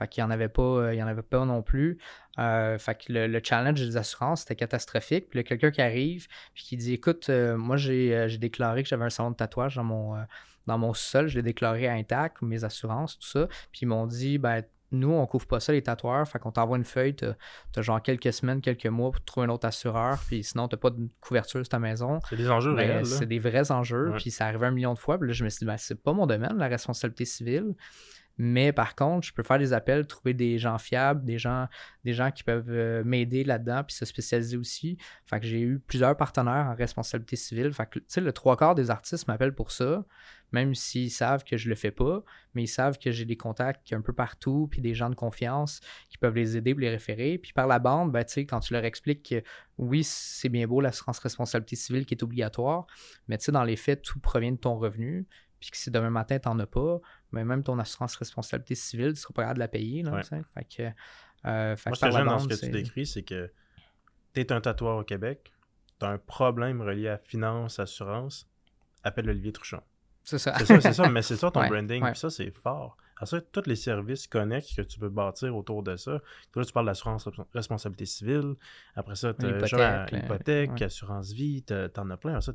[0.00, 1.98] Fait qu'il n'y en avait pas, euh, il y en avait pas non plus.
[2.38, 5.28] Euh, fait que le, challenge des assurances, c'était catastrophique.
[5.28, 9.10] Puis quelqu'un qui arrive puis qui dit Écoute, euh, moi j'ai déclaré que j'avais un
[9.10, 10.16] salon de tatouage dans mon
[10.66, 13.46] dans mon sol, je l'ai déclaré intact, mes assurances, tout ça.
[13.72, 16.26] Puis ils m'ont dit ben nous, on couvre pas ça, les tatoueurs.
[16.26, 17.34] Fait qu'on t'envoie une feuille, t'as
[17.76, 20.18] as genre quelques semaines, quelques mois pour trouver un autre assureur.
[20.26, 22.20] Puis sinon, t'as pas de couverture sur ta maison.
[22.28, 23.06] C'est des enjeux Ben, réels.
[23.06, 24.12] C'est des vrais enjeux.
[24.16, 25.18] Puis ça arrive un million de fois.
[25.18, 27.74] Puis là, je me suis dit, ben, c'est pas mon domaine, la responsabilité civile.
[28.42, 31.68] Mais par contre, je peux faire des appels, trouver des gens fiables, des gens,
[32.34, 34.96] qui peuvent euh, m'aider là-dedans, puis se spécialiser aussi.
[35.26, 37.70] Fait que j'ai eu plusieurs partenaires en responsabilité civile.
[37.74, 40.06] Fait que, tu sais, le trois quarts des artistes m'appellent pour ça,
[40.52, 42.24] même s'ils savent que je le fais pas,
[42.54, 45.82] mais ils savent que j'ai des contacts un peu partout, puis des gens de confiance
[46.08, 47.36] qui peuvent les aider pour les référer.
[47.36, 49.42] Puis par la bande, ben, tu sais, quand tu leur expliques que
[49.76, 52.86] oui, c'est bien beau l'assurance responsabilité civile qui est obligatoire,
[53.28, 55.26] mais tu sais, dans les faits, tout provient de ton revenu
[55.60, 56.98] puis que si demain matin, tu n'en as pas,
[57.32, 60.02] mais même ton assurance responsabilité civile, tu ne seras pas capable de la payer.
[60.02, 60.22] Là, Ouais.
[60.22, 60.42] tu sais.
[60.54, 60.82] Fait que,
[61.48, 63.52] euh, fait Moi, que par dans ce que tu décris, c'est que
[64.34, 65.52] tu es un tatoueur au Québec,
[65.98, 68.48] tu as un problème relié à finance, assurance,
[69.04, 69.82] appelle Olivier Truchon.
[70.24, 70.54] C'est ça.
[70.58, 72.14] C'est ça, c'est ça, mais c'est ça ton Ouais, branding, ouais.
[72.14, 72.96] ça, c'est fort.
[73.16, 76.20] À ça, tous les services connexes que tu peux bâtir autour de ça.
[76.56, 78.54] Là, tu parles d'assurance responsabilité civile.
[78.94, 80.82] Après ça, tu as Hypothèque, ouais.
[80.84, 82.40] assurance vie, t'as- t'en as plein.
[82.40, 82.54] Ça,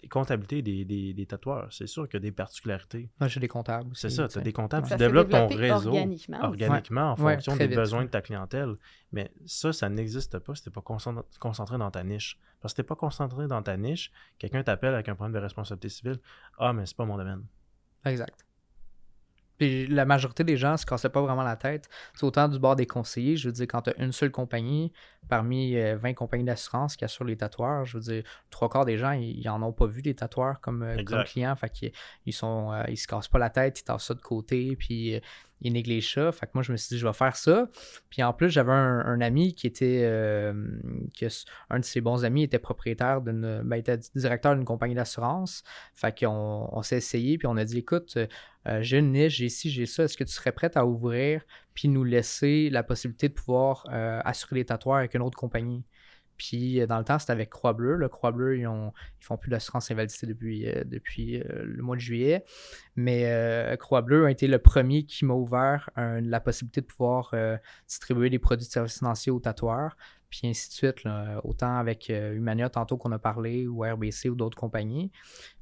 [0.00, 1.72] des comptabilités des, des, des tatoueurs.
[1.72, 3.10] C'est sûr qu'il y a des particularités.
[3.20, 4.00] Moi, j'ai des comptables aussi.
[4.02, 5.92] C'est ça, tu as des comptables, tu développes ton réseau
[6.40, 7.76] organiquement en Ouais, fonction des vite.
[7.76, 8.76] besoins de ta clientèle.
[9.12, 12.38] Mais ça, ça n'existe pas si tu pas concent- concentré dans ta niche.
[12.60, 15.88] Parce que tu pas concentré dans ta niche, quelqu'un t'appelle avec un problème de responsabilité
[15.88, 16.18] civile.
[16.58, 17.44] Ah, mais c'est pas mon domaine.
[18.04, 18.44] Exact.
[19.62, 21.88] Puis la majorité des gens se cassaient pas vraiment la tête.
[22.14, 23.36] C'est autant du bord des conseillers.
[23.36, 24.92] Je veux dire, quand tu as une seule compagnie
[25.28, 28.98] parmi euh, 20 compagnies d'assurance qui assurent les tatoueurs, je veux dire, trois quarts des
[28.98, 31.54] gens, ils, ils en ont pas vu des tatoueurs comme, euh, comme clients.
[31.54, 31.92] Fait qu'ils
[32.26, 35.20] ils sont euh, ils se cassent pas la tête, ils tassent ça de côté, puis
[35.62, 36.32] euh, ils négligent ça.
[36.32, 37.68] Fait que moi, je me suis dit, je vais faire ça.
[38.10, 40.02] Puis en plus, j'avais un, ami qui était.
[40.04, 40.52] euh,
[41.70, 43.62] un de ses bons amis était propriétaire d'une.
[43.64, 45.62] Ben, était directeur d'une compagnie d'assurance.
[45.94, 48.18] Fait qu'on on s'est essayé, puis on a dit, écoute,
[48.68, 50.04] euh, j'ai une niche, j'ai ci, j'ai ça.
[50.04, 51.42] Est-ce que tu serais prête à ouvrir,
[51.74, 55.84] puis nous laisser la possibilité de pouvoir euh, assurer les tatoueurs avec une autre compagnie?
[56.42, 57.94] Puis euh, dans le temps, c'était avec Croix-Bleu.
[57.94, 61.94] Le Croix-Bleu, ils, ont, ils font plus d'assurance invalidité depuis, euh, depuis euh, le mois
[61.94, 62.44] de juillet.
[62.96, 67.32] Mais euh, Croix-Bleu a été le premier qui m'a ouvert la possibilité de pouvoir
[67.86, 69.96] distribuer des produits de services financiers aux tatoueurs.
[70.30, 74.34] Puis ainsi de suite, là, autant avec Humania tantôt qu'on a parlé, ou RBC ou
[74.34, 75.10] d'autres compagnies.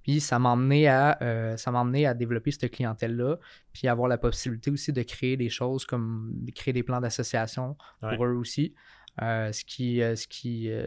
[0.03, 3.39] Puis ça m'a emmené à, ça emmené à développer cette clientèle-là,
[3.73, 8.21] puis avoir la possibilité aussi de créer des choses comme créer des plans d'association pour
[8.21, 8.27] Ouais.
[8.27, 8.75] eux aussi.
[9.23, 10.87] Euh, ce, qui, euh, ce, qui, euh,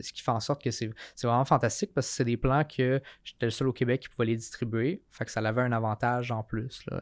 [0.00, 0.90] ce qui fait en sorte que c'est
[1.22, 4.26] vraiment fantastique parce que c'est des plans que j'étais le seul au Québec qui pouvait
[4.26, 5.02] les distribuer.
[5.10, 7.00] Fait que ça avait un avantage en plus là,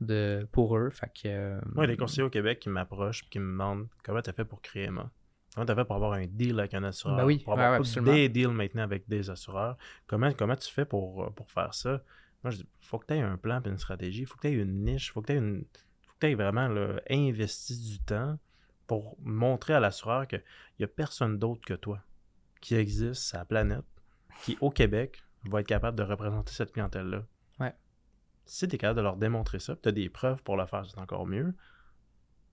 [0.00, 0.88] de, pour eux.
[0.90, 3.50] Fait que, Moi, il y a des conseillers au Québec qui m'approchent et qui me
[3.50, 5.10] demandent comment tu as fait pour créer Emma?
[5.54, 7.16] Comment tu as fait pour avoir un deal avec un assureur?
[7.16, 9.76] Ben oui, Pour avoir ouais, ouais, des deals maintenant avec des assureurs.
[10.06, 12.02] Comment, comment tu fais pour, pour faire ça?
[12.42, 14.22] Moi, je dis faut que tu aies un plan et une stratégie.
[14.22, 15.08] Il faut que tu aies une niche.
[15.08, 15.64] Il faut que tu aies, une...
[16.02, 18.38] faut que t'aies vraiment là, investi du temps
[18.86, 20.42] pour montrer à l'assureur qu'il
[20.78, 22.00] n'y a personne d'autre que toi
[22.60, 23.84] qui existe sur la planète
[24.42, 27.24] qui, au Québec, va être capable de représenter cette clientèle-là.
[27.60, 27.74] Ouais.
[28.46, 30.84] Si tu es capable de leur démontrer ça, tu as des preuves pour le faire,
[30.86, 31.54] c'est encore mieux.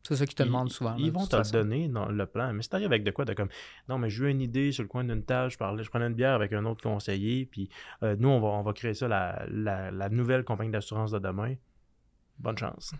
[0.04, 0.96] c'est ça qu'ils te demandent souvent.
[0.98, 1.54] Ils vont te façon.
[1.54, 2.52] donner dans le plan.
[2.54, 3.50] Mais si t'arrives avec de quoi, de comme,
[3.88, 6.08] non, mais j'ai eu une idée sur le coin d'une table, je parlais, je prenais
[6.08, 7.70] une bière avec un autre conseiller, puis
[8.04, 11.20] euh, nous, on va, on va créer ça, la, la, la nouvelle compagnie d'assurance de
[11.20, 11.56] demain.
[12.42, 12.94] Bonne chance.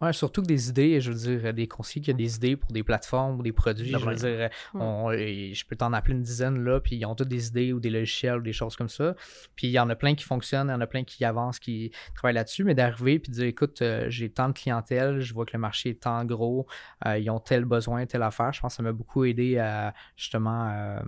[0.00, 2.72] Ouais, surtout que des idées, je veux dire, des conseillers qui ont des idées pour
[2.72, 6.64] des plateformes ou des produits, je veux dire, on- je peux t'en appeler une dizaine
[6.64, 9.14] là, puis ils ont toutes des idées ou des logiciels ou des choses comme ça.
[9.54, 11.60] Puis il y en a plein qui fonctionnent, il y en a plein qui avancent,
[11.60, 15.32] qui travaillent là-dessus, mais d'arriver puis de dire, écoute, euh, j'ai tant de clientèle, je
[15.32, 16.66] vois que le marché est tant gros,
[17.06, 18.52] euh, ils ont tel besoin, telle affaire.
[18.52, 20.98] Je pense que ça m'a beaucoup aidé à justement euh,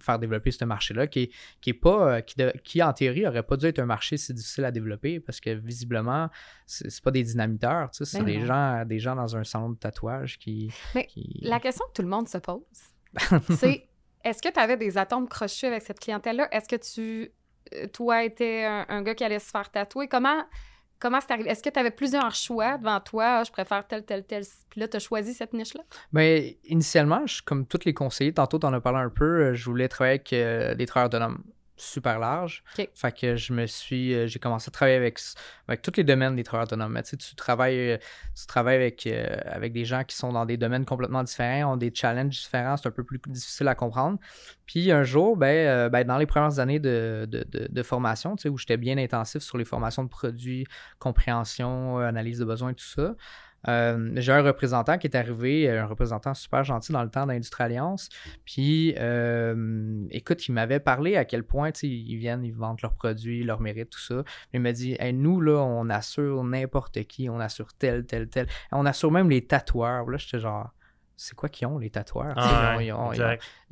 [0.00, 3.44] faire développer ce marché-là, qui est, qui est pas, qui, de- qui en théorie aurait
[3.44, 6.30] pas dû être un marché si difficile à développer parce que visiblement,
[6.66, 9.70] c'est pas des dynamiteurs, tu sais, c'est Ben des gens, des gens dans un salon
[9.70, 10.72] de tatouage qui.
[10.94, 12.62] Mais qui- La question que tout le monde se pose,
[13.58, 13.88] c'est
[14.24, 16.48] est-ce que tu avais des atomes crochus avec cette clientèle-là?
[16.52, 17.30] Est-ce que tu,
[17.74, 20.08] euh, toi, étais un, un gars qui allait se faire tatouer?
[20.08, 20.44] Comment
[21.00, 21.48] comment c'est arrivé?
[21.50, 23.38] Est-ce que tu avais plusieurs choix devant toi?
[23.38, 24.42] Ah, je préfère tel, tel, tel.
[24.68, 25.84] Puis là, tu as choisi cette niche-là?
[26.12, 29.64] Ben, initialement, je- comme tous les conseillers, tantôt t'en as parlé un peu, euh, je
[29.66, 31.44] voulais travailler avec euh, des travailleurs autonomes
[31.80, 32.62] super large.
[32.94, 35.18] Fait que je me suis euh, j'ai commencé à travailler avec
[35.66, 36.92] avec tous les domaines des travailleurs autonomes.
[36.92, 37.98] Mais Tu sais, tu travailles euh,
[38.38, 41.76] tu travailles avec euh, avec des gens qui sont dans des domaines complètement différents, ont
[41.76, 44.18] des challenges différents, c'est un peu plus difficile à comprendre.
[44.66, 48.36] Puis un jour, ben, euh, ben, dans les premières années de, de, de, de formation,
[48.36, 50.66] tu sais, où j'étais bien intensif sur les formations de produits,
[50.98, 53.14] compréhension, analyse de besoins, tout ça.
[53.68, 58.08] Euh, j'ai un représentant qui est arrivé, un représentant super gentil dans le temps d'Industrialliance.
[58.44, 63.44] Puis, euh, écoute, il m'avait parlé à quel point, ils viennent, ils vendent leurs produits,
[63.44, 64.24] leurs mérites, tout ça.
[64.52, 68.46] Il m'a dit, nous, là, on assure n'importe qui, on assure tel, tel, tel.
[68.72, 70.08] On assure même les tatoueurs.
[70.08, 70.70] Là, j'étais genre,
[71.18, 72.32] c'est quoi qu'ils ont, les tatoueurs?
[72.36, 72.92] Ah, ils,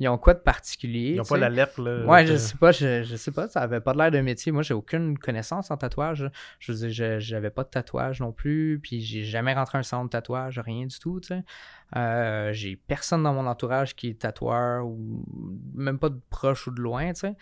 [0.09, 1.13] ont, quoi de particulier?
[1.15, 2.05] Ils ont pas la lettre, là.
[2.05, 4.51] Ouais, je sais pas, je, sais pas, ça avait pas l'air d'un métier.
[4.51, 6.29] Moi, j'ai aucune connaissance en tatouage.
[6.59, 10.05] Je veux dire, j'avais pas de tatouage non plus, puis j'ai jamais rentré un centre
[10.05, 11.43] de tatouage, rien du tout, tu sais.
[11.95, 15.23] Euh, j'ai personne dans mon entourage qui est tatoueur, ou
[15.73, 17.35] même pas de proche ou de loin, tu sais.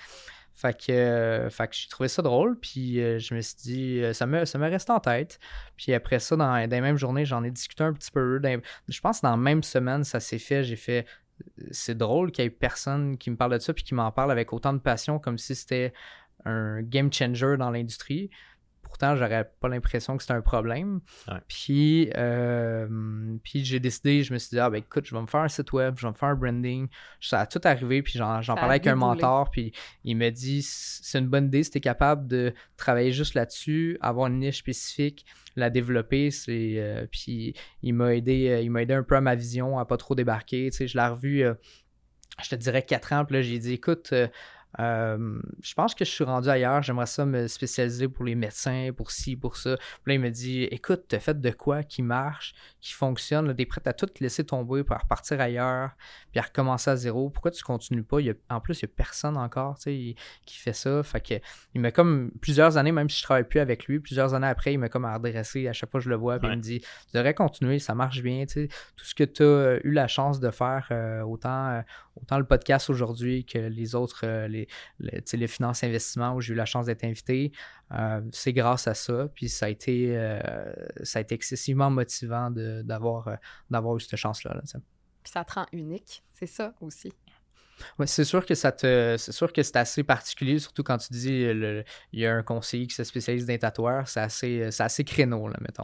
[0.55, 3.99] Fait que, euh, fait que j'ai trouvé ça drôle, puis euh, je me suis dit,
[3.99, 5.37] euh, ça me, ça me reste en tête.
[5.75, 8.39] Puis après ça, dans, dans les mêmes journées, j'en ai discuté un petit peu.
[8.87, 10.63] je pense que dans la même semaine, ça s'est fait.
[10.63, 11.05] J'ai fait,
[11.71, 14.31] c'est drôle qu'il y ait personne qui me parle de ça, puis qui m'en parle
[14.31, 15.91] avec autant de passion, comme si c'était
[16.45, 18.29] un game changer dans l'industrie
[18.95, 21.01] pourtant, j'aurais pas l'impression que c'était un problème.
[21.49, 22.87] Puis, euh,
[23.43, 25.49] puis j'ai décidé, je me suis dit, ah ben écoute, je vais me faire un
[25.49, 26.87] site web, je vais me faire un branding.
[27.19, 29.73] Ça a tout arrivé, puis j'en parlais avec un mentor, puis
[30.05, 33.97] il m'a dit, c'est une bonne idée si tu es capable de travailler juste là-dessus,
[33.99, 35.25] avoir une niche spécifique,
[35.57, 36.31] la développer.
[36.31, 39.77] C'est, euh, puis il m'a aidé, euh, il m'a aidé un peu à ma vision,
[39.77, 40.69] à pas trop débarquer.
[40.71, 41.43] Tu sais, je l'ai revu
[42.43, 44.27] je te dirais quatre ans, puis là, j'ai dit, écoute, euh,
[44.77, 46.81] je pense que je suis rendu ailleurs.
[46.83, 49.77] J'aimerais ça me spécialiser pour les médecins, pour ci, pour ça.
[50.03, 53.53] Puis là, il me dit Écoute, t'as fait de quoi qui marche, qui fonctionne.
[53.55, 55.91] T'es prêt à tout laisser tomber pour repartir ailleurs,
[56.31, 57.29] puis à recommencer à zéro.
[57.29, 58.17] Pourquoi tu continues pas?
[58.49, 61.03] En plus, il n'y a personne encore qui fait ça.
[61.03, 61.35] Fait que,
[61.73, 64.73] il m'a comme plusieurs années, même si je travaille plus avec lui, plusieurs années après,
[64.73, 66.39] il m'a comme adressé à chaque fois que je le vois.
[66.39, 68.45] Puis il me dit Tu devrais continuer, ça marche bien.
[68.45, 71.81] Tout ce que tu as eu la chance de faire, euh, autant, euh,
[72.21, 74.67] autant le podcast aujourd'hui que les autres, les
[74.99, 77.51] les, finances investissements où j'ai eu la chance d'être invité.
[77.91, 79.27] Euh, c'est grâce à ça.
[79.33, 80.39] Puis ça a été, euh,
[81.03, 83.35] ça a été excessivement motivant d'avoir euh,
[83.69, 84.61] d'avoir eu cette chance-là.
[84.63, 87.11] puis ça te rend unique, c'est ça aussi.
[87.99, 89.15] Oui, c'est sûr que ça te.
[89.17, 92.87] C'est sûr que c'est assez particulier, surtout quand tu dis il y a un conseiller
[92.87, 95.83] qui se spécialise dans les tatoueurs, c'est assez, assez créneau, là, mettons.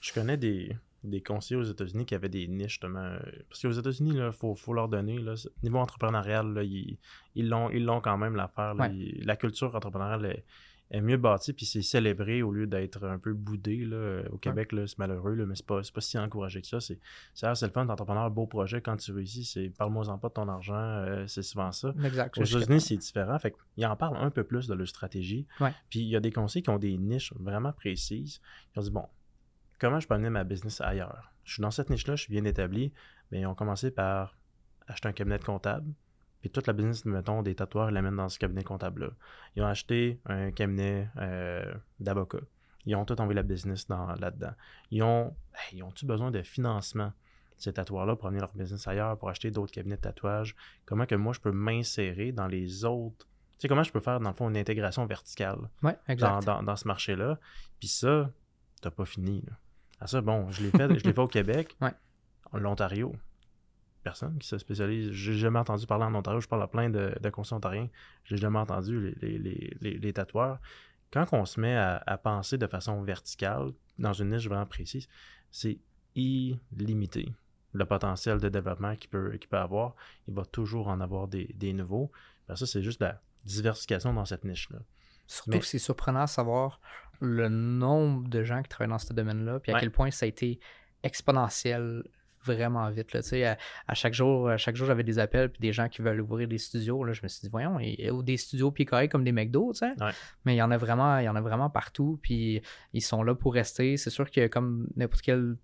[0.00, 3.00] Je connais des, des conseillers aux États-Unis qui avaient des niches, justement.
[3.00, 5.18] Euh, parce qu'aux États-Unis, il faut, faut, leur donner.
[5.18, 6.98] Là, niveau entrepreneurial, là, ils,
[7.36, 8.74] l'ont, ils l'ont quand même l'affaire.
[8.74, 10.42] la culture entrepreneuriale
[10.90, 13.84] est, mieux bâtie, puis c'est célébré au lieu d'être un peu boudé.
[13.84, 14.22] Là.
[14.32, 16.80] Au Québec, c'est malheureux, là, mais c'est pas, pas si encouragé que ça.
[16.80, 16.98] C'est,
[17.32, 18.80] c'est, le fun d'entrepreneur, beau projet.
[18.82, 20.74] Quand tu réussis, c'est parle-moi-en pas de ton argent.
[20.74, 21.94] Euh, c'est souvent ça.
[22.04, 23.38] Exact, aux États-Unis, c'est différent.
[23.38, 25.46] Fait ils en parlent un peu plus de leur stratégie.
[25.88, 28.40] Puis il y a des conseils qui ont des niches vraiment précises.
[28.74, 29.06] Ils ont dit, bon,
[29.80, 31.32] comment je peux amener ma business ailleurs?
[31.44, 32.92] Je suis dans cette niche-là, je suis bien établi,
[33.30, 34.36] mais ils ont commencé par
[34.86, 35.92] acheter un cabinet de comptable,
[36.40, 39.10] puis toute la business, mettons, des tatoueurs, ils l'amènent dans ce cabinet comptable-là.
[39.56, 42.38] Ils ont acheté un cabinet euh, d'avocats.
[42.86, 44.52] Ils ont tout envoyé la business là-dedans.
[44.90, 45.36] Ils ont,
[45.72, 47.12] ils ont-tu besoin de financement,
[47.58, 50.56] ces tatoueurs-là, pour amener leur business ailleurs, pour acheter d'autres cabinets de tatouage?
[50.86, 53.26] Comment que moi, je peux m'insérer dans les autres?
[53.52, 56.88] Tu sais, comment je peux faire, dans le fond, une intégration verticale dans, dans, ce
[56.88, 57.38] marché-là?
[57.78, 58.30] Puis ça,
[58.80, 59.42] t'as pas fini.
[59.46, 59.52] Là.
[60.00, 63.14] Ah ça, bon, je l'ai fait, je l'ai fait au Québec, en l'Ontario.
[64.02, 65.10] Personne qui se spécialise.
[65.12, 66.40] J'ai jamais entendu parler en Ontario.
[66.40, 67.88] Je parle à plein de, de conseillers ontariens.
[68.24, 70.58] J'ai jamais entendu les, les, les, tatoueurs.
[71.12, 75.06] Quand on se met à, penser de façon verticale, dans une niche vraiment précise,
[75.50, 75.78] c'est
[76.14, 77.34] illimité.
[77.72, 79.94] Le potentiel de développement qu'il peut, peut avoir,
[80.26, 82.10] il va toujours en avoir des, des nouveaux.
[82.48, 84.78] ça, c'est juste la diversification dans cette niche-là.
[85.26, 86.80] Surtout que c'est surprenant de savoir
[87.20, 90.28] le nombre de gens qui travaillent dans ce domaine-là, puis à quel point ça a
[90.28, 90.58] été
[91.02, 92.02] exponentiel
[92.44, 93.12] vraiment vite.
[93.12, 93.56] Là, à,
[93.90, 96.48] à, chaque jour, à chaque jour, j'avais des appels puis des gens qui veulent ouvrir
[96.48, 97.04] des studios.
[97.04, 99.92] Là, je me suis dit, voyons, a des studios picorés comme des McDo, tu sais.
[100.44, 102.18] Mais il y en a vraiment, il y en a vraiment partout.
[102.22, 103.96] Puis ils sont là pour rester.
[103.96, 105.56] C'est sûr que comme n'importe quel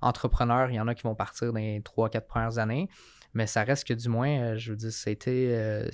[0.00, 2.88] entrepreneur, il y en a qui vont partir dans les 3-4 premières années
[3.34, 5.88] mais ça reste que du moins, euh, je veux dire, c'était, euh,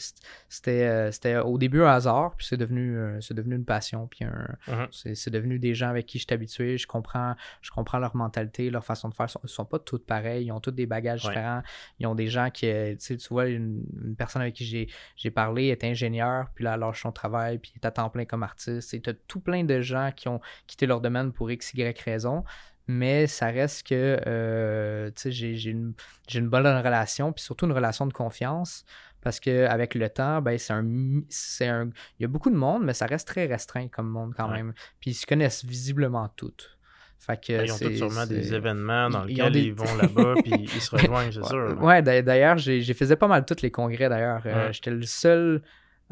[0.49, 4.25] c'était, euh, c'était au début un hasard, puis c'est devenu, c'est devenu une passion, puis
[4.25, 5.15] uh-huh.
[5.15, 8.71] c'est, devenu des gens avec qui je suis habitué, je comprends, je comprends leur mentalité,
[8.71, 11.23] leur façon de faire, ils sont, sont pas toutes pareilles, ils ont tous des bagages
[11.23, 11.63] différents,
[11.99, 13.85] ils ont des gens qui, tu sais, tu vois, une,
[14.17, 17.73] personne avec qui j'ai, j'ai parlé est ingénieur, puis là, elle lâche son travail, puis
[17.77, 20.41] est à temps plein comme artiste, et tu as tout plein de gens qui ont
[20.67, 22.45] quitté leur domaine pour x, y raison,
[22.89, 25.93] mais ça reste que euh, j'ai une,
[26.35, 28.85] une, bonne relation, puis surtout une relation de confiance.
[29.21, 31.91] Parce qu'avec le temps, ben, c'est un, un.
[32.19, 34.73] Il y a beaucoup de monde, mais ça reste très restreint comme monde quand même.
[35.01, 36.79] Puis ils se connaissent visiblement toutes.
[37.19, 40.53] Fait que ben, ils ont tous sûrement des événements dans lesquels ils, vont là-bas, puis
[40.53, 41.77] ils se rejoignent, c'est sûr.
[41.83, 44.43] Ouais, d'ailleurs, j'ai faisais pas mal tous les congrès, d'ailleurs.
[44.47, 45.63] Euh, j'étais le seul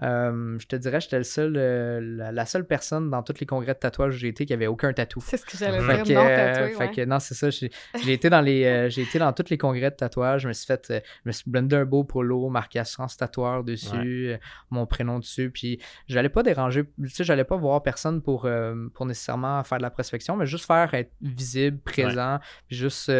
[0.02, 3.78] Euh, je te dirais, j'étais le seul, la, seule personne dans tous les congrès de
[3.78, 5.20] tatouage où j'ai été qui avait aucun tatou.
[5.22, 6.74] C'est ce que j'allais dire, non tatoué.
[6.74, 7.50] Fait que non, c'est ça.
[7.50, 10.42] J'ai été dans les, j'ai été dans tous les congrès de tatouage.
[10.42, 14.34] Je me suis fait, je me suis blendé un beau polo, marqué assurance tatoueur dessus,
[14.70, 15.50] mon prénom dessus.
[15.50, 18.48] Puis j'allais pas déranger, tu sais, j'allais pas voir personne pour,
[18.94, 22.38] pour nécessairement faire de la prospection, mais juste faire être visible, présent,
[22.68, 23.10] juste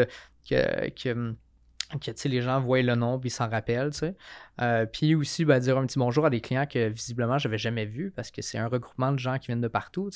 [0.49, 1.35] que, que
[2.01, 3.91] que les gens voient le nom puis s'en rappellent.
[4.61, 7.85] Euh, puis aussi ben, dire un petit bonjour à des clients que visiblement j'avais jamais
[7.85, 10.11] vus parce que c'est un regroupement de gens qui viennent de partout.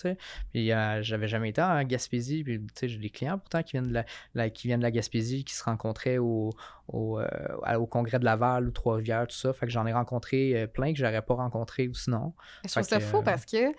[0.52, 2.42] Puis euh, j'avais jamais été en Gaspésie.
[2.42, 4.04] Puis j'ai des clients pourtant qui viennent de
[4.34, 6.50] la, qui viennent de la Gaspésie qui se rencontraient au,
[6.88, 9.52] au, euh, au congrès de Laval ou Trois-Rivières, tout ça.
[9.52, 12.34] Fait que j'en ai rencontré plein que j'aurais pas rencontré ou sinon.
[12.64, 13.72] Je trouve ça fou parce que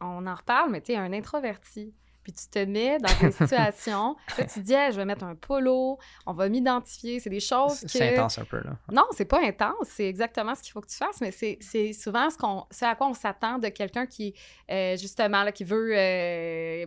[0.00, 1.94] on en reparle, mais tu es un introverti
[2.30, 4.16] puis tu te mets dans des situations.
[4.38, 7.20] là, tu te dis, je vais mettre un polo, on va m'identifier.
[7.20, 7.88] C'est des choses que.
[7.88, 8.76] C'est intense un peu, là.
[8.90, 9.88] Non, c'est pas intense.
[9.88, 13.08] C'est exactement ce qu'il faut que tu fasses, mais c'est souvent ce, qu'on, à quoi
[13.08, 14.34] on s'attend de quelqu'un qui,
[14.70, 16.86] euh, justement, là, qui veut euh,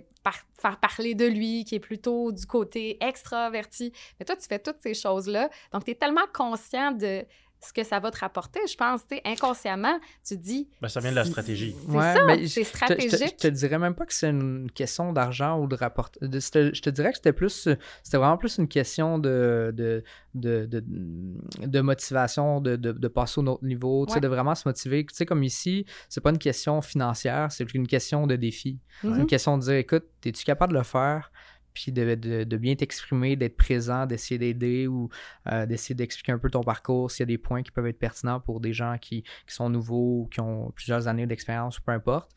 [0.60, 3.92] faire parler de lui, qui est plutôt du côté extraverti.
[4.20, 5.50] Mais toi, tu fais toutes ces choses-là.
[5.72, 7.26] Donc, tu es tellement conscient de
[7.64, 9.02] ce que ça va te rapporter, je pense.
[9.26, 10.70] inconsciemment, tu dis.
[10.82, 11.76] Ben, ça vient de la stratégie.
[11.88, 13.36] C'est ça, c'est stratégique.
[13.42, 16.10] Je, te, dirais même pas que c'est une question d'argent ou de rapport.
[16.22, 17.70] je te dirais que c'était plus.
[18.04, 20.04] C'était vraiment plus une question de, de,
[20.34, 25.06] de, motivation, de, passer au autre niveau, de vraiment se motiver.
[25.06, 28.80] Tu sais, comme ici, c'est pas une question financière, c'est une question de défi.
[29.02, 29.26] C'est une mm-hmm.
[29.26, 31.32] question de dire écoute, es-tu capable de le faire?
[31.74, 35.10] Puis de, bien t'exprimer, d'être présent, d'essayer d'aider ou
[35.52, 38.00] euh, d'essayer d'expliquer un peu ton parcours, s'il y a des points qui peuvent être
[38.00, 41.82] pertinents pour des gens qui, qui sont nouveaux ou qui ont plusieurs années d'expérience ou
[41.82, 42.32] peu importe.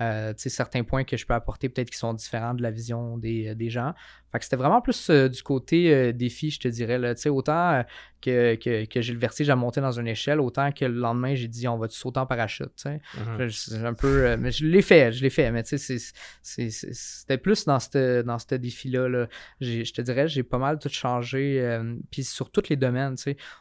[0.00, 3.48] Euh, certains points que je peux apporter peut-être qui sont différents de la vision des,
[3.48, 3.92] euh, des gens.
[4.30, 6.96] Fait que c'était vraiment plus euh, du côté défi, je te dirais.
[6.96, 7.14] Là.
[7.26, 7.84] Autant
[8.22, 11.34] que, que, que j'ai le vertige à monter dans une échelle, autant que le lendemain,
[11.34, 12.84] j'ai dit on va sauter en parachute.
[12.84, 13.84] Mm-hmm.
[13.84, 14.36] Un peu.
[14.36, 15.50] mais je l'ai fait, je l'ai fait.
[15.50, 19.08] Mais c'était plus dans ce dans défi-là.
[19.08, 19.26] Là.
[19.60, 21.80] Je te dirais, j'ai pas mal tout changé.
[22.12, 23.16] Puis sur tous les domaines.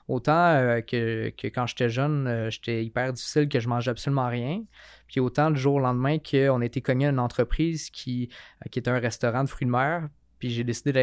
[0.07, 4.61] Autant que, que quand j'étais jeune, j'étais hyper difficile que je mangeais absolument rien.
[5.09, 8.29] Puis autant du jour au lendemain qu'on a été cogné à une entreprise qui,
[8.71, 10.07] qui était un restaurant de fruits de mer,
[10.39, 10.93] puis j'ai décidé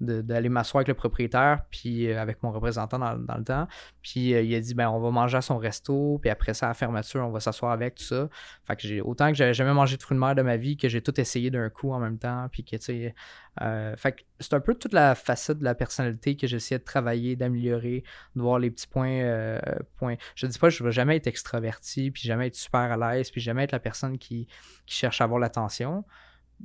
[0.00, 3.68] d'aller, m'asseoir avec le propriétaire, puis euh, avec mon représentant dans, le temps.
[4.02, 6.66] Puis euh, il a dit, ben on va manger à son resto, puis après ça,
[6.66, 8.28] à la fermeture, on va s'asseoir avec, tout ça.
[8.64, 10.76] Fait que j'ai, autant que j'avais jamais mangé de fruits de mer de ma vie,
[10.76, 13.14] que j'ai tout essayé d'un coup en même temps, puis que, tu sais...
[13.62, 16.84] Euh, fait que c'est un peu toute la facette de la personnalité que j'essayais de
[16.84, 18.04] travailler, d'améliorer,
[18.34, 19.58] de voir les petits points,
[19.96, 20.16] points.
[20.34, 23.40] Je dis pas je vais jamais être extraverti, puis jamais être super à l'aise, puis
[23.40, 24.46] jamais être la personne qui
[24.84, 26.04] cherche à avoir l'attention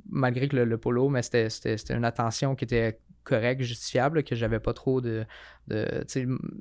[0.08, 1.48] malgré que le, polo, mais c'était
[1.90, 5.24] une attention qui était correcte, justifiable, que j'avais pas trop de.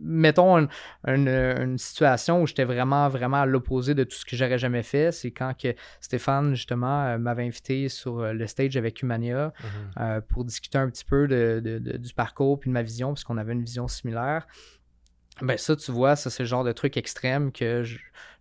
[0.01, 0.67] mettons
[1.07, 5.11] une, situation où j'étais vraiment, vraiment à l'opposé de tout ce que j'aurais jamais fait.
[5.11, 10.01] C'est quand que Stéphane, justement, euh, m'avait invité sur euh, le stage avec Humania mm-hmm.
[10.01, 13.53] euh, pour discuter un petit peu de, du parcours puis de ma vision, puisqu'on avait
[13.53, 14.47] une vision similaire.
[15.41, 17.83] Ben ça, tu vois, ça c'est le genre de truc extrême que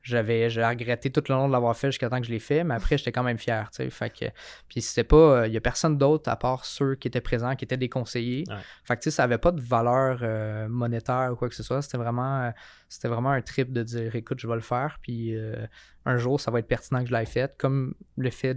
[0.02, 2.74] j'avais regretté tout le long de l'avoir fait jusqu'à temps que je l'ai fait, mais
[2.74, 3.90] après j'étais quand même fier, tu sais.
[3.90, 4.26] Fait que
[4.68, 7.64] puis c'était pas il y a personne d'autre à part ceux qui étaient présents qui
[7.64, 8.44] étaient des conseillers.
[8.84, 11.62] Fait que tu sais ça avait pas de valeur euh, monétaire ou quoi que ce
[11.62, 12.50] soit, c'était vraiment euh,
[12.88, 15.66] c'était vraiment un trip de dire écoute, je vais le faire puis euh,
[16.06, 18.56] un jour ça va être pertinent que je l'aille fait comme le fait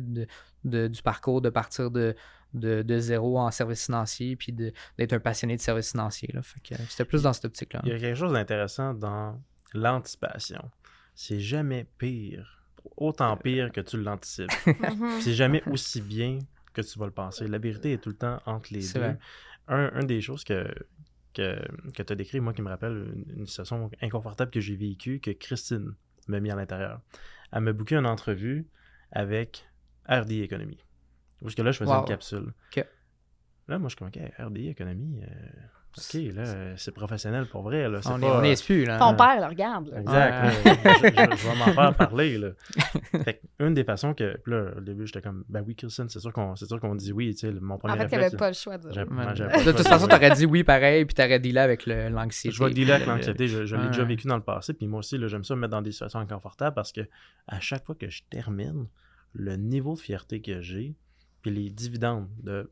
[0.64, 2.16] du parcours de partir de
[2.54, 6.34] de, zéro en service financier puis d'être un passionné de service financier.
[6.88, 7.82] C'était plus dans cette optique-là.
[7.84, 9.42] Il y a quelque chose d'intéressant dans
[9.74, 10.70] l'anticipation.
[11.16, 12.66] C'est jamais pire,
[12.98, 14.52] autant pire que tu l'anticipes.
[14.68, 15.22] Mhm.
[15.22, 16.40] c'est jamais aussi bien
[16.74, 17.48] que tu vas le penser.
[17.48, 19.16] La vérité est tout le temps entre les deux.
[19.68, 20.68] Un, des choses que,
[21.34, 21.58] que,
[21.94, 25.32] que tu as décrit, moi qui me rappelle une, situation inconfortable que j'ai vécue, que
[25.32, 25.94] Christine
[26.28, 27.00] m'a mis à l'intérieur.
[27.52, 28.68] Elle m'a booké une entrevue
[29.12, 29.66] avec
[30.10, 30.84] RD Économie.
[31.42, 32.54] Parce que là, je faisais une capsule.
[33.68, 35.28] Là, moi, je suis comme, OK, RDI, économie, euh,
[35.96, 37.88] OK, là, c'est professionnel pour vrai.
[37.88, 38.98] Là, on, pas, est, plus, là.
[38.98, 39.94] Ton père, le regarde.
[39.96, 40.52] Exact.
[40.66, 42.50] je, vais m'en faire parler, là.
[43.24, 46.34] Fait une des façons que, là, au début, j'étais comme, ben oui, Kirsten, c'est sûr
[46.34, 48.78] qu'on qu'on dit oui, tu sais, mon premier En fait, tu n'avais pas le choix
[48.78, 51.86] de dire De toute façon, tu aurais dit oui pareil, puis tu aurais dealé avec
[51.86, 52.56] l'anxiété.
[52.56, 55.18] Je vais dealer avec l'anxiété, je, l'ai déjà vécu dans le passé, puis moi aussi,
[55.28, 57.02] j'aime ça me mettre dans des situations inconfortables parce que
[57.48, 58.88] à chaque fois que je termine,
[59.34, 60.96] le niveau de fierté que j'ai,
[61.42, 62.70] puis les dividendes de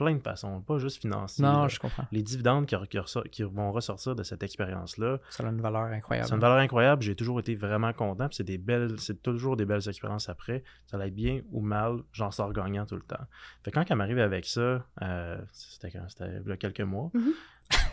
[0.00, 1.44] plein de façons, pas juste financiers.
[1.44, 2.06] Non, je comprends.
[2.10, 2.74] Les dividendes qui,
[3.30, 5.18] qui, vont ressortir de cette expérience-là.
[5.28, 6.26] Ça a une valeur incroyable.
[6.26, 7.02] C'est une valeur incroyable.
[7.02, 8.26] J'ai toujours été vraiment content.
[8.30, 10.64] c'est des belles, c'est toujours des belles expériences après.
[10.86, 13.26] Ça va être bien ou mal, j'en sors gagnant tout le temps.
[13.62, 16.08] Fait quand elle m'arrive avec ça, euh, c'était quand?
[16.08, 17.10] C'était il y a quelques mois.
[17.14, 17.34] Mm-hmm.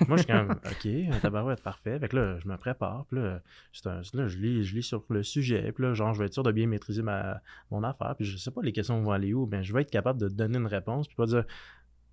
[0.08, 2.00] Moi, je suis quand même, OK, tabarouette, parfait.
[2.00, 3.06] Fait que là, je me prépare.
[3.10, 3.42] Puis là,
[3.86, 5.72] un, là je, lis, je lis sur le sujet.
[5.72, 7.42] Puis là, genre, je vais être sûr de bien maîtriser ma,
[7.72, 8.16] mon affaire.
[8.16, 9.48] Puis je sais pas les questions vont aller où.
[9.52, 11.08] mais je vais être capable de donner une réponse.
[11.08, 11.46] Puis pas dire,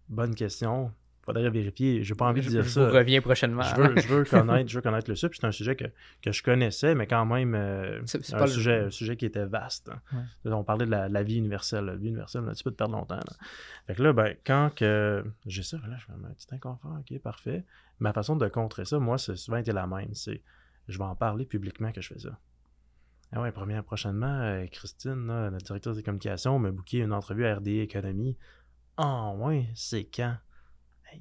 [0.08, 0.92] bonne question,
[1.24, 2.04] faudrait vérifier.
[2.04, 2.88] J'ai pas envie de dire ça.
[2.88, 3.62] Je reviens prochainement.
[3.62, 5.32] Je veux, je veux, connaître, je veux connaître le sujet.
[5.34, 5.86] C'est un sujet que,
[6.22, 9.90] que, je connaissais, mais quand même, euh, c'est un, sujet, un sujet qui était vaste.
[10.12, 10.24] Hein.
[10.44, 11.86] On parlait de la, vie universelle.
[11.86, 13.16] La vie universelle, tu peux te perdre longtemps.
[13.16, 13.36] Là.
[13.86, 17.18] Fait que là, ben, quand que j'ai ça, là, je fais un petit inconfort, ok,
[17.20, 17.64] parfait.
[18.00, 20.14] Ma façon de contrer ça, moi, c'est souvent été la même.
[20.14, 20.42] C'est
[20.88, 22.38] je vais en parler publiquement que je fais ça.
[23.32, 27.56] Ah ouais, première, prochainement, euh, Christine, notre directrice des communications, m'a booké une entrevue à
[27.56, 28.36] RD Économie.
[28.96, 30.36] Ah ouais, c'est quand?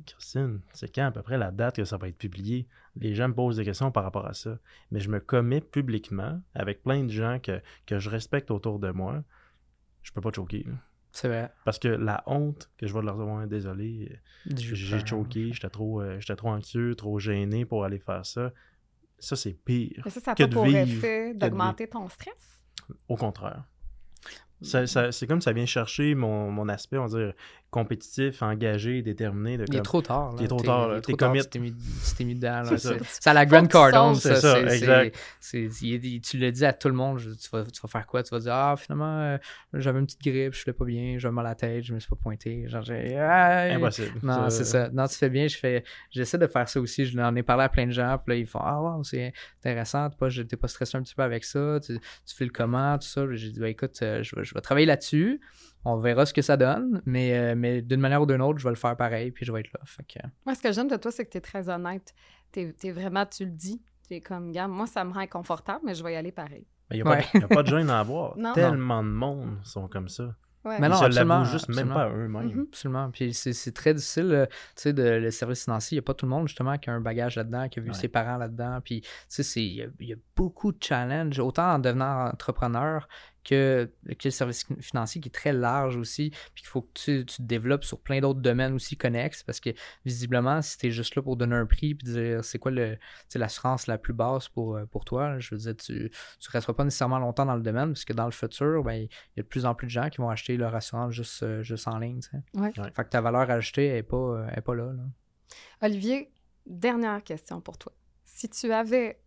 [0.06, 2.68] Christine, c'est quand à peu près la date que ça va être publié?
[2.96, 4.58] Les gens me posent des questions par rapport à ça.
[4.92, 9.24] Mais je me commets publiquement avec plein de gens que, je respecte autour de moi.
[10.02, 10.66] Je peux pas choquer.
[11.12, 11.52] C'est vrai.
[11.64, 16.20] Parce que la honte que je vais leur dire, désolé, j'ai choqué, j'étais trop, euh,
[16.20, 18.52] trop anxieux, trop gêné pour aller faire ça.
[19.20, 20.02] Ça, c'est pire.
[20.04, 22.64] Mais ça, ça a pour effet d'augmenter ton stress?
[23.08, 23.64] Au contraire.
[24.62, 27.34] c'est comme ça vient chercher mon, mon aspect, on va dire,
[27.74, 29.58] compétitif, engagé, déterminé.
[29.58, 30.36] De il est trop tard.
[30.38, 31.02] Il est trop tard.
[31.02, 31.42] T'es commit.
[31.42, 32.62] Tu t'es mis, dedans.
[32.78, 34.16] C'est à la Grand Cardone.
[34.16, 35.18] C'est ça, exact.
[35.42, 37.20] tu le dis à tout le monde.
[37.20, 38.22] Tu vas, tu vas faire quoi?
[38.22, 39.38] Tu vas dire, ah, finalement, euh,
[39.74, 42.00] j'avais une petite grippe, je ne pas bien, j'avais mal à la tête, je me
[42.00, 42.68] suis pas pointé.
[42.68, 44.20] Genre, Impossible.
[44.22, 44.90] Non, c'est ça.
[44.90, 45.48] Non, tu fais bien.
[45.48, 45.84] Je fais...
[46.12, 47.08] J'essaie de faire ça aussi.
[47.08, 48.20] Je l'en ai parlé à plein de gens.
[48.24, 50.10] Puis là, ils font, ah, wow, c'est intéressant.
[50.12, 51.80] Tu n'es pas stressé un petit peu avec ça.
[51.84, 53.26] Tu, tu fais le comment, tout ça?
[53.32, 55.42] J'ai dit, bah, écoute, euh, je vais travailler là-dessus
[55.86, 58.64] on verra ce que ça donne, mais, euh, mais d'une manière ou d'une autre, je
[58.64, 59.82] vais le faire pareil, puis je vais être là.
[60.46, 62.14] Moi, ce que j'aime de toi, c'est que tu es très honnête.
[62.52, 63.82] Tu es, vraiment, tu le dis.
[64.08, 66.66] Tu es comme, gars, moi, ça me rend inconfortable, mais je vais y aller pareil.
[66.92, 68.36] Il n'y a, a, pas de gêne à avoir.
[68.54, 70.36] Tellement de monde sont comme ça.
[70.66, 72.50] Mais non, Ils se juste même pas eux-mêmes.
[72.50, 72.68] Mm-hmm.
[72.70, 73.12] Absolument.
[73.12, 75.96] Puis c'est très difficile, euh, tu sais, de, le service financier.
[75.96, 77.82] Il n'y a pas tout le monde, justement, qui a un bagage là-dedans, qui a
[77.82, 78.80] vu ses parents là-dedans.
[78.84, 83.08] Puis, tu sais, il y, a beaucoup de challenges, autant en devenant entrepreneur
[83.44, 87.38] que, le service financier qui est très large aussi, puis qu'il faut que tu, tu,
[87.38, 89.72] te développes sur plein d'autres domaines aussi connexes, parce que
[90.06, 92.98] visiblement, si tu es juste là pour donner un prix, puis dire c'est quoi le,
[93.36, 96.84] l'assurance la plus basse pour, euh, pour toi, je veux dire, tu ne resteras pas
[96.84, 99.48] nécessairement longtemps dans le domaine, parce que dans le futur, ben, il y a de
[99.48, 102.22] plus en plus de gens qui vont acheter leur assurance juste, euh, juste en ligne.
[102.54, 102.72] Ouais.
[102.74, 105.04] Fait que ta valeur ajoutée n'est pas, euh, est pas là, là.
[105.82, 106.32] Olivier,
[106.66, 107.92] dernière question pour toi.
[108.24, 109.20] Si tu avais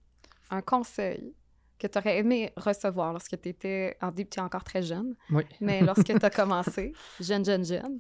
[0.51, 1.35] un conseil
[1.79, 5.15] que tu aurais aimé recevoir lorsque tu étais, en début, tu es encore très jeune,
[5.31, 5.45] oui.
[5.61, 7.99] mais lorsque tu as commencé, jeune, jeune, jeune,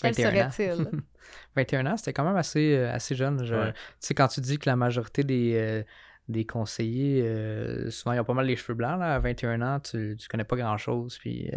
[0.00, 0.90] quel serait-il?
[1.56, 3.42] 21 ans, c'était quand même assez, euh, assez jeune.
[3.42, 3.52] Tu
[4.00, 5.82] sais, quand tu dis que la majorité des, euh,
[6.28, 8.98] des conseillers, euh, souvent, ils ont pas mal les cheveux blancs.
[8.98, 9.16] Là.
[9.16, 11.50] À 21 ans, tu, tu connais pas grand-chose, puis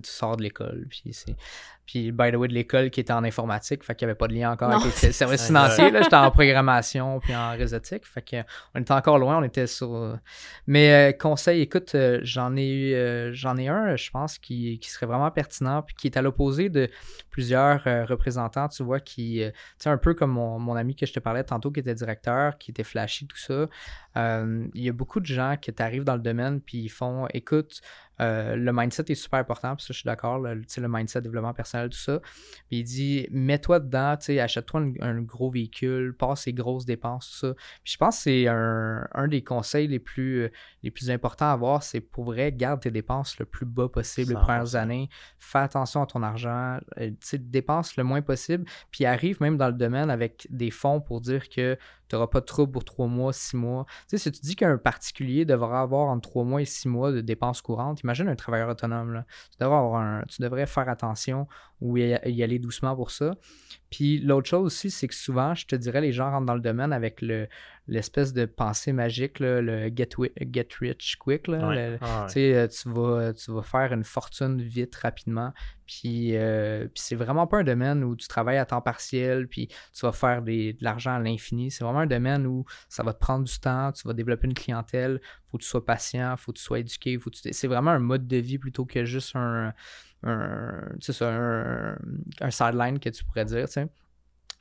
[0.00, 0.86] tu sors de l'école.
[0.88, 1.02] Puis
[1.86, 4.26] puis, by the way, de l'école qui était en informatique, fait qu'il n'y avait pas
[4.26, 5.90] de lien encore avec les services financiers.
[5.90, 8.06] Là, j'étais en programmation puis en réseautique.
[8.06, 10.18] Fait qu'on était encore loin, on était sur.
[10.66, 14.78] Mais euh, conseil, écoute, euh, j'en ai eu euh, j'en ai un, je pense, qui,
[14.78, 16.88] qui, serait vraiment pertinent, puis qui est à l'opposé de
[17.30, 19.42] plusieurs représentants, tu vois, qui.
[19.44, 21.94] tu sais, un peu comme mon, mon, ami que je te parlais tantôt, qui était
[21.94, 23.66] directeur, qui était flashy, tout ça.
[24.16, 27.82] Il y a beaucoup de gens qui t'arrivent dans le domaine, puis ils font écoute,
[28.20, 31.54] euh, le mindset est super important, puis ça, je suis d'accord, le, le mindset, développement
[31.54, 32.20] personnel, tout ça.
[32.68, 37.54] Puis il dit, mets-toi dedans, achète-toi un, gros véhicule, passe les grosses dépenses, tout ça.
[37.82, 40.50] Puis je pense que c'est un, des conseils les plus,
[40.82, 44.34] les plus importants à avoir, c'est pour vrai, garde tes dépenses le plus bas possible
[44.34, 45.08] les premières années.
[45.38, 49.74] Fais attention à ton argent, euh, dépense le moins possible, puis arrive même dans le
[49.74, 51.76] domaine avec des fonds pour dire que
[52.08, 53.86] tu n'auras pas de trouble pour trois mois, six mois.
[54.08, 57.12] Tu sais, si tu dis qu'un particulier devra avoir entre trois mois et six mois
[57.12, 59.12] de dépenses courantes, imagine un travailleur autonome.
[59.12, 59.24] Là.
[59.52, 61.46] Tu, devrais tu devrais faire attention
[61.80, 63.34] ou y aller doucement pour ça.
[63.90, 66.60] Puis l'autre chose aussi, c'est que souvent, je te dirais, les gens rentrent dans le
[66.60, 67.48] domaine avec le,
[67.86, 70.10] l'espèce de pensée magique, le get,
[70.52, 71.48] get, rich quick.
[71.48, 75.52] Là, ah, euh, tu, vas, tu vas faire une fortune vite, rapidement.
[75.86, 79.68] Puis, euh, puis c'est vraiment pas un domaine où tu travailles à temps partiel, puis
[79.68, 81.70] tu vas faire des, de l'argent à l'infini.
[81.70, 84.54] C'est vraiment un domaine où ça va te prendre du temps, tu vas développer une
[84.54, 85.20] clientèle,
[85.50, 87.18] faut que tu sois patient, faut que tu sois éduqué.
[87.18, 89.74] Faut C'est vraiment un mode de vie plutôt que juste un
[90.26, 90.80] un,
[91.20, 91.96] un,
[92.40, 93.80] un sideline que tu pourrais dire, tu.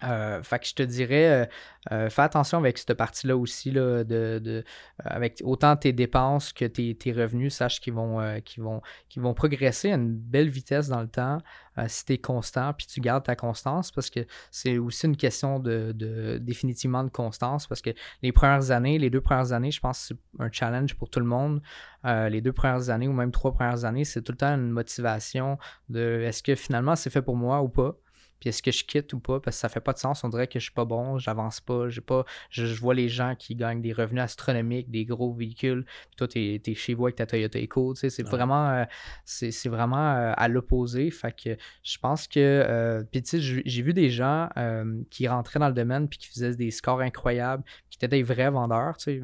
[0.03, 1.45] Euh, fait que je te dirais, euh,
[1.91, 4.63] euh, fais attention avec cette partie-là aussi, là, de,
[4.99, 8.19] avec autant tes dépenses que tes, tes revenus, sache qu'ils vont,
[8.57, 8.81] vont,
[9.17, 11.39] vont progresser à une belle vitesse dans le temps
[11.87, 14.19] si tu es constant, puis tu gardes ta constance, parce que
[14.51, 17.89] c'est aussi une question de, de, définitivement de constance, parce que
[18.21, 21.19] les premières années, les deux premières années, je pense que c'est un challenge pour tout
[21.19, 21.61] le monde.
[22.03, 25.57] les deux premières années ou même trois premières années, c'est tout le temps une motivation
[25.89, 27.97] de est-ce que finalement c'est fait pour moi ou pas?
[28.43, 30.27] Puis est-ce que je quitte ou pas, parce que ça fait pas de sens, on
[30.27, 33.55] dirait que je suis pas bon, j'avance pas, j'ai pas, je, vois les gens qui
[33.55, 37.25] gagnent des revenus astronomiques, des gros véhicules, puis toi, t'es es chez vous avec ta
[37.25, 38.83] Toyota Eco, tu sais, c'est vraiment, euh,
[39.23, 43.81] c'est vraiment euh, à l'opposé, fait que je pense que, euh, puis tu sais, j'ai
[43.81, 44.49] vu des gens
[45.09, 48.51] qui rentraient dans le domaine, puis qui faisaient des scores incroyables, qui étaient des vrais
[48.51, 49.21] vendeurs, tu sais,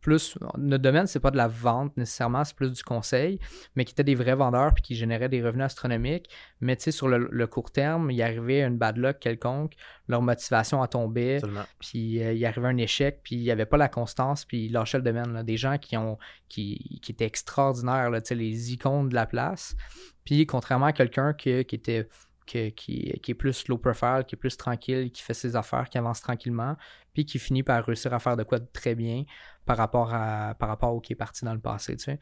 [0.00, 3.38] plus notre domaine c'est pas de la vente nécessairement c'est plus du conseil
[3.76, 6.28] mais qui étaient des vrais vendeurs puis qui généraient des revenus astronomiques.
[6.60, 9.74] Mais tu sais sur le, court terme il arrivait une bad luck quelconque
[10.08, 11.40] leur motivation a tombé
[11.78, 14.72] puis euh, il arrivait un échec puis il n'y avait pas la constance puis ils
[14.72, 19.14] lâchaient le domaine des gens qui ont qui, qui étaient extraordinaires là, les icônes de
[19.14, 19.76] la place.
[20.24, 22.08] Puis contrairement à quelqu'un qui, était
[22.50, 26.20] qui, est plus low profile, qui est plus tranquille, qui fait ses affaires, qui avance
[26.20, 26.76] tranquillement,
[27.12, 29.24] puis qui finit par réussir à faire de quoi de très bien
[29.64, 31.96] par rapport, à, par rapport au qui est parti dans le passé.
[31.96, 32.18] Tu sais.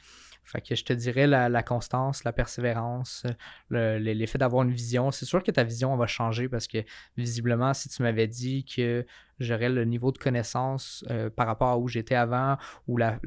[0.48, 3.26] Fait que je te dirais la, constance, la persévérance,
[3.70, 5.10] l'effet d'avoir une vision.
[5.10, 6.78] C'est sûr que ta vision va changer parce que
[7.18, 9.04] visiblement, si tu m'avais dit que
[9.40, 13.18] j'aurais le niveau de connaissance euh, par rapport à où j'étais avant ou la,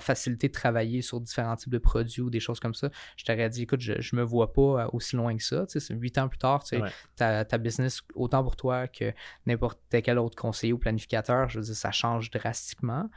[0.00, 3.50] facilité de travailler sur différents types de produits ou des choses comme ça, je t'aurais
[3.50, 5.66] dit, écoute, je, ne me vois pas euh, aussi loin que ça.
[5.66, 6.82] Tu sais, huit ans plus tard, tu sais,
[7.16, 9.12] ta, ta, business, autant pour toi que
[9.46, 13.10] n'importe quel autre conseiller ou planificateur, je veux dire, ça change drastiquement.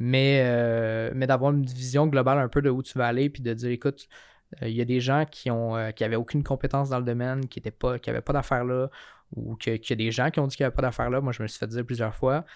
[0.00, 3.42] Mais, euh, mais d'avoir une vision globale un peu de où tu vas aller, puis
[3.42, 4.08] de dire, écoute,
[4.62, 7.04] euh, il y a des gens qui ont euh, qui avaient aucune compétence dans le
[7.04, 8.88] domaine, qui n'avaient pas, qui pas d'affaires là,
[9.36, 11.20] ou qu'il y a des gens qui ont dit qu'il n'y avait pas d'affaires là.
[11.20, 12.46] Moi, je me suis fait dire plusieurs fois.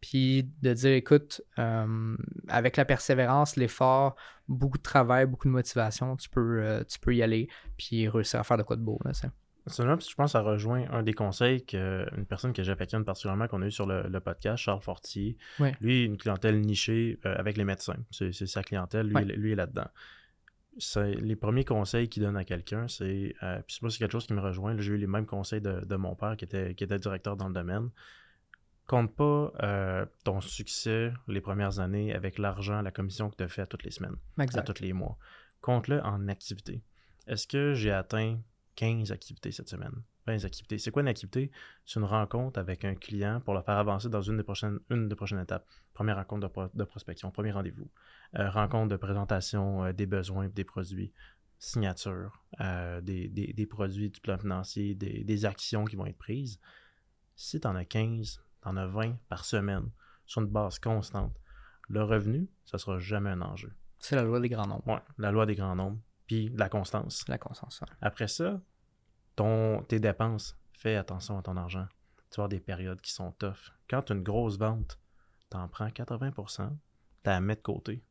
[0.00, 1.42] Puis de dire, écoute,
[2.48, 4.16] avec la persévérance, l'effort,
[4.48, 8.44] beaucoup de travail, beaucoup de motivation, tu peux, tu peux y aller, puis réussir à
[8.44, 8.98] faire de quoi de beau.
[9.04, 9.12] Là,
[9.66, 13.62] c'est je pense que ça rejoint un des conseils qu'une personne que j'affectionne particulièrement, qu'on
[13.62, 15.36] a eu sur le, podcast, Charles Fortier.
[15.80, 17.96] Lui, une clientèle nichée euh, avec les médecins.
[18.10, 19.88] C'est sa clientèle, lui, lui est là-dedans.
[20.96, 23.34] Les premiers conseils qu'il donne à quelqu'un, c'est.
[23.42, 24.76] Euh, puis moi, c'est quelque chose qui me rejoint.
[24.78, 27.54] J'ai eu les mêmes conseils de, mon père qui était, qui était directeur dans le
[27.54, 27.90] domaine.
[28.86, 33.48] Compte pas euh, ton succès les premières années avec l'argent, la commission que tu as
[33.48, 35.16] fait à toutes les semaines, à tous les mois.
[35.62, 36.82] Compte-le en activité.
[37.26, 38.38] Est-ce que j'ai atteint
[38.76, 40.02] 15 activités cette semaine.
[40.26, 40.78] 20 activités.
[40.78, 41.50] C'est quoi une activité?
[41.84, 45.08] C'est une rencontre avec un client pour le faire avancer dans une des prochaines, une
[45.08, 45.66] des prochaines étapes.
[45.92, 47.90] Première rencontre de, prospection, premier rendez-vous.
[48.38, 51.12] Euh, rencontre de présentation euh, des besoins des produits.
[51.58, 56.58] Signature euh, des, produits du plan financier, des, actions qui vont être prises.
[57.36, 59.90] Si tu en as 15, tu en as 20 par semaine
[60.26, 61.34] sur une base constante,
[61.88, 63.72] le revenu, ça sera jamais un enjeu.
[63.98, 64.84] C'est la loi des grands nombres.
[64.86, 67.26] Oui, la loi des grands nombres puis la constance.
[67.28, 68.60] La constance, Après ça,
[69.36, 71.86] ton, tes dépenses, fais attention à ton argent.
[72.30, 73.72] Tu vas avoir des périodes qui sont tough.
[73.88, 74.98] Quand tu as une grosse vente,
[75.50, 76.70] tu en prends 80%,
[77.22, 78.04] tu as à mettre de côté.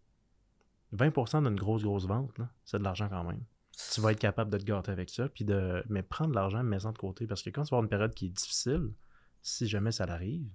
[0.95, 2.31] 20% d'une grosse, grosse vente,
[2.65, 3.43] c'est de l'argent quand même.
[3.91, 6.91] Tu vas être capable de te gâter avec ça, puis de mais prendre l'argent, mets-en
[6.91, 7.25] de côté.
[7.25, 8.91] Parce que quand tu vas avoir une période qui est difficile,
[9.41, 10.47] si jamais ça l'arrive,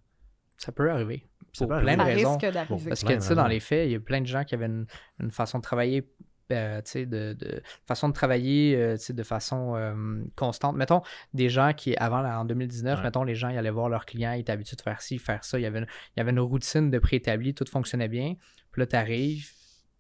[0.56, 1.28] ça peut arriver.
[1.52, 2.38] Ça pour plein de raisons.
[2.38, 4.66] Parce que, tu sais, dans les faits, il y a plein de gens qui avaient
[4.66, 6.08] une façon de travailler
[6.50, 10.76] euh, de, de, façon de travailler euh, de façon euh, constante.
[10.76, 11.02] Mettons,
[11.34, 14.40] des gens qui, avant, en 2019, mettons, les gens ils allaient voir leurs clients, ils
[14.40, 15.58] étaient habitués de faire ci, faire ça.
[15.58, 15.86] Il y avait une,
[16.16, 18.36] il y avait une routine de préétabli, tout fonctionnait bien.
[18.72, 19.50] Puis là, tu arrives,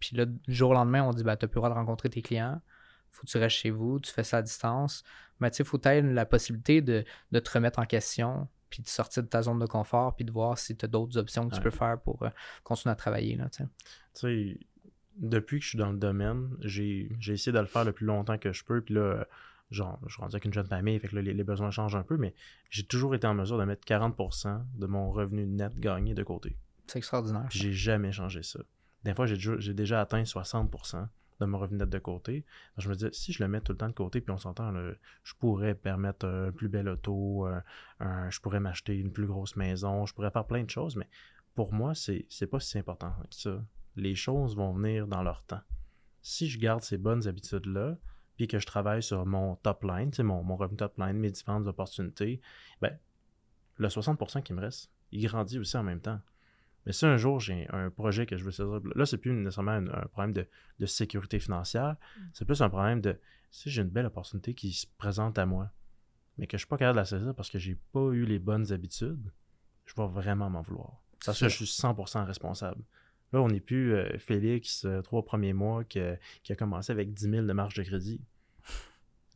[0.00, 1.74] puis là, du jour au lendemain, on dit bah, tu n'as plus le droit de
[1.74, 2.60] rencontrer tes clients.
[3.10, 5.04] faut que tu restes chez vous, tu fais ça à distance.
[5.40, 8.82] Mais tu sais, il faut avoir la possibilité de, de, te remettre en question, puis
[8.82, 11.48] de sortir de ta zone de confort, puis de voir si tu as d'autres options
[11.48, 12.24] que tu peux faire pour
[12.64, 13.36] continuer à travailler.
[13.36, 13.64] Là, tu
[14.14, 14.58] sais,
[15.18, 18.38] depuis que je suis dans le domaine, j'ai essayé de le faire le plus longtemps
[18.38, 18.80] que je peux.
[18.80, 19.26] Puis là,
[19.70, 22.02] genre, je suis rendu avec une jeune famille, fait que là, les, besoins changent un
[22.02, 22.34] peu, mais
[22.70, 26.56] j'ai toujours été en mesure de mettre 40% de mon revenu net gagné de côté.
[26.86, 27.46] C'est extraordinaire.
[27.50, 28.60] J'ai jamais changé ça.
[29.04, 31.06] Des fois, j'ai déjà atteint 60%
[31.40, 32.44] de mon revenu net de côté.
[32.78, 34.72] je me dis, si je le mets tout le temps de côté, puis on s'entend,
[35.22, 37.46] je pourrais permettre un plus bel auto,
[38.00, 41.08] je pourrais m'acheter une plus grosse maison, je pourrais faire plein de choses, mais
[41.54, 43.62] pour moi, c'est pas si important que ça
[43.98, 45.60] les choses vont venir dans leur temps.
[46.22, 47.96] Si je garde ces bonnes habitudes-là,
[48.36, 51.66] puis que je travaille sur mon top line, mon, mon revenu top line, mes différentes
[51.66, 52.40] opportunités,
[52.80, 52.96] ben,
[53.76, 56.20] le 60% qui me reste, il grandit aussi en même temps.
[56.86, 59.72] Mais si un jour j'ai un projet que je veux saisir, là, c'est plus nécessairement
[59.72, 62.22] un, problème de, sécurité financière, mm.
[62.32, 63.18] c'est plus un problème de
[63.50, 65.70] si j'ai une belle opportunité qui se présente à moi,
[66.36, 68.24] mais que je ne suis pas capable de la saisir parce que j'ai pas eu
[68.24, 69.32] les bonnes habitudes,
[69.84, 71.02] je vais vraiment m'en vouloir.
[71.24, 72.82] Parce que je suis 100% responsable.
[73.32, 77.30] Là, on n'est plus euh, Félix, euh, trois premiers mois, qui a commencé avec 10
[77.30, 78.20] 000 de marge de crédit.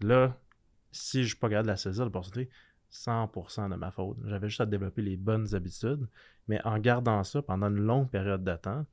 [0.01, 0.37] Là,
[0.91, 2.51] si je ne suis pas capable de la saisir, l'opportunité,
[2.93, 4.19] 100% de ma faute.
[4.25, 6.07] J'avais juste à développer les bonnes habitudes,
[6.49, 8.85] mais en gardant ça pendant une longue période de temps,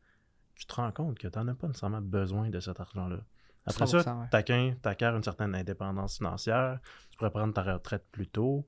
[0.55, 3.19] tu te rends compte que tu n'en as pas nécessairement besoin de cet argent-là.
[3.65, 6.79] Après ça, tu acquiers une certaine indépendance financière,
[7.09, 8.65] tu pourrais prendre ta retraite plus tôt,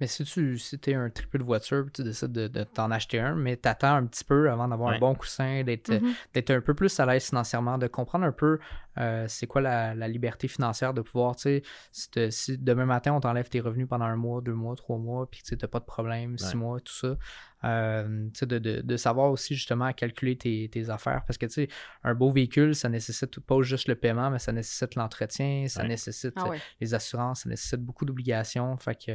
[0.00, 3.34] Mais si tu si es un triple de voiture, tu décides de, t'en acheter un,
[3.34, 6.02] mais tu attends un petit peu avant d'avoir un bon coussin, mm-hmm.
[6.34, 8.58] d'être un peu plus à l'aise financièrement, de comprendre un peu
[8.98, 11.62] euh, c'est quoi la, liberté financière de pouvoir, tu
[11.92, 15.30] sais, si, demain matin on t'enlève tes revenus pendant un mois, deux mois, trois mois,
[15.30, 17.16] puis tu n'as pas de problème, six mois, tout ça.
[17.62, 21.22] Euh, de, de, de, savoir aussi justement calculer tes, tes affaires.
[21.26, 21.68] Parce que tu sais,
[22.02, 26.32] un beau véhicule, ça nécessite pas juste le paiement, mais ça nécessite l'entretien, ça nécessite
[26.36, 28.76] ah les assurances, ça nécessite beaucoup d'obligations.
[28.78, 29.12] Fait que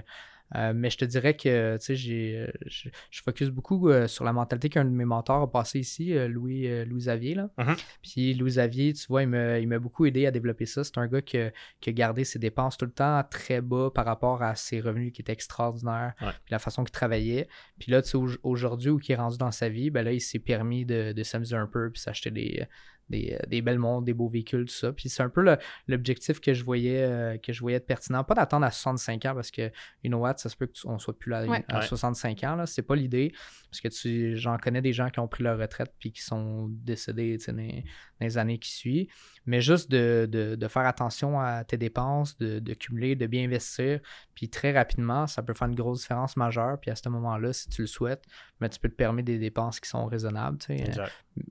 [0.54, 4.32] euh, mais je te dirais que j'ai, euh, je, je, focus beaucoup euh, sur la
[4.32, 7.36] mentalité qu'un de mes mentors a passé ici, Louis, Louis Xavier.
[7.36, 7.50] Là.
[7.58, 7.84] Mm-hmm.
[8.04, 10.84] Puis Louis Xavier, tu vois, il m'a, il m'a beaucoup aidé à développer ça.
[10.84, 11.38] C'est un gars qui,
[11.82, 15.12] qui, a gardé ses dépenses tout le temps très bas par rapport à ses revenus
[15.12, 17.48] qui étaient extraordinaires, puis la façon qu'il travaillait.
[17.80, 18.02] Puis là,
[18.44, 21.24] aujourd'hui, où il est rendu dans sa vie, ben là, il s'est permis de, de
[21.24, 22.68] s'amuser un peu, puis s'acheter des,
[23.14, 24.92] euh, des, belles montres, des beaux véhicules, tout ça.
[24.92, 25.46] Puis c'est un peu
[25.88, 28.24] l'objectif que je voyais euh, que je voyais être pertinent.
[28.24, 29.72] Pas d'attendre à 65 ans parce que,
[30.04, 32.56] you know what, ça se peut qu'on soit plus là à 65 ans.
[32.56, 32.66] Là.
[32.66, 33.32] C'est pas l'idée.
[33.70, 37.38] Parce que j'en connais des gens qui ont pris leur retraite puis qui sont décédés
[37.38, 37.84] dans, dans,
[38.22, 39.12] les années qui suivent.
[39.46, 44.00] Mais juste de, faire attention à tes dépenses, de, cumuler, de bien investir.
[44.34, 46.80] Puis très rapidement, ça peut faire une grosse différence majeure.
[46.80, 48.24] Puis à ce moment-là, si tu le souhaites,
[48.60, 50.58] mais tu peux te permettre des dépenses qui sont raisonnables.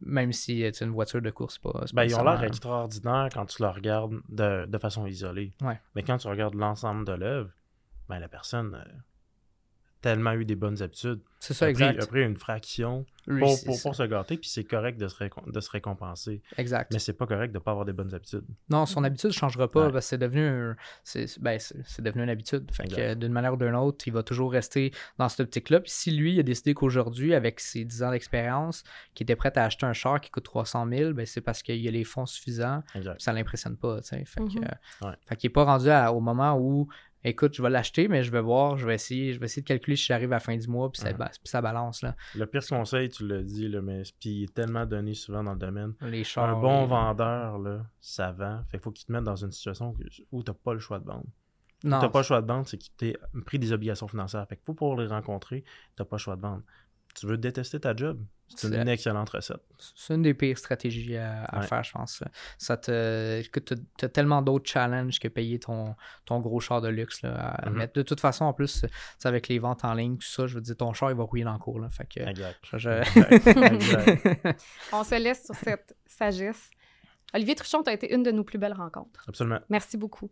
[0.01, 1.85] Même si tu une voiture de course, pas.
[1.93, 5.53] Ben, ils ont l'air extraordinaires quand tu la regardes de, façon isolée.
[5.95, 7.51] Mais quand tu regardes l'ensemble de l'œuvre,
[8.09, 8.85] ben, la personne.
[10.05, 11.21] Tellement eu des bonnes habitudes.
[11.41, 12.03] C'est ça, exact.
[12.03, 15.17] Après une fraction pour, pour, se gâter, puis c'est correct de se,
[15.51, 16.43] de se récompenser.
[16.59, 16.93] Exact.
[16.93, 18.45] Mais c'est pas correct de ne pas avoir des bonnes habitudes.
[18.69, 20.75] Non, son habitude ne changera pas parce que c'est devenu,
[21.41, 22.71] ben, c'est, devenu une habitude.
[22.71, 25.81] Fait que d'une manière ou d'une autre, il va toujours rester dans cette optique-là.
[25.81, 28.85] Puis si lui, il a décidé qu'aujourd'hui, avec ses 10 ans d'expérience,
[29.15, 31.81] qu'il était prêt à acheter un char qui coûte 300 000, ben, c'est parce qu'il
[31.81, 32.83] y a les fonds suffisants.
[33.17, 34.03] Ça ne l'impressionne pas.
[34.03, 35.17] Fait, mm-hmm.
[35.27, 36.89] fait qu'il n'est pas rendu au moment où
[37.25, 39.67] écoute, je vais l'acheter, mais je vais voir, je vais essayer, je vais essayer de
[39.67, 41.03] calculer si j'arrive à la fin du mois, puis
[41.45, 42.03] ça, balance.
[42.03, 42.17] Là.
[42.35, 45.55] Le pire conseil, tu l'as dit, là, mais puis il est tellement donné souvent dans
[45.55, 45.95] le domaine.
[46.01, 48.63] Les Un bon vendeur, là, ça vend.
[48.71, 49.95] Fait qu'il faut qu'il te mette dans une situation
[50.33, 51.27] où tu n'as pas le choix de vendre.
[51.81, 54.47] Tu n'as pas le choix de vendre, c'est qu'il t'a pris des obligations financières.
[54.49, 56.63] Fait qu'il faut pour les rencontrer, tu n'as pas le choix de vendre
[57.15, 59.63] tu veux détester ta job, c'est une excellente recette.
[59.97, 62.23] C'est une des pires stratégies à, faire, je pense.
[62.59, 67.25] Ça te, tu as tellement d'autres challenges que payer ton, ton gros char de luxe
[67.25, 67.71] à mm-hmm.
[67.71, 67.93] mettre.
[67.95, 68.85] De toute façon, en plus,
[69.25, 71.45] avec les ventes en ligne, tout ça, je veux dire, ton char, il va rouiller
[71.45, 71.81] dans le cours.
[71.81, 72.65] Là, fait que, exact.
[74.93, 76.71] On se laisse sur cette sagesse.
[77.35, 79.25] Olivier Truchon, tu as été une de nos plus belles rencontres.
[79.27, 79.61] Absolument.
[79.69, 80.31] Merci beaucoup.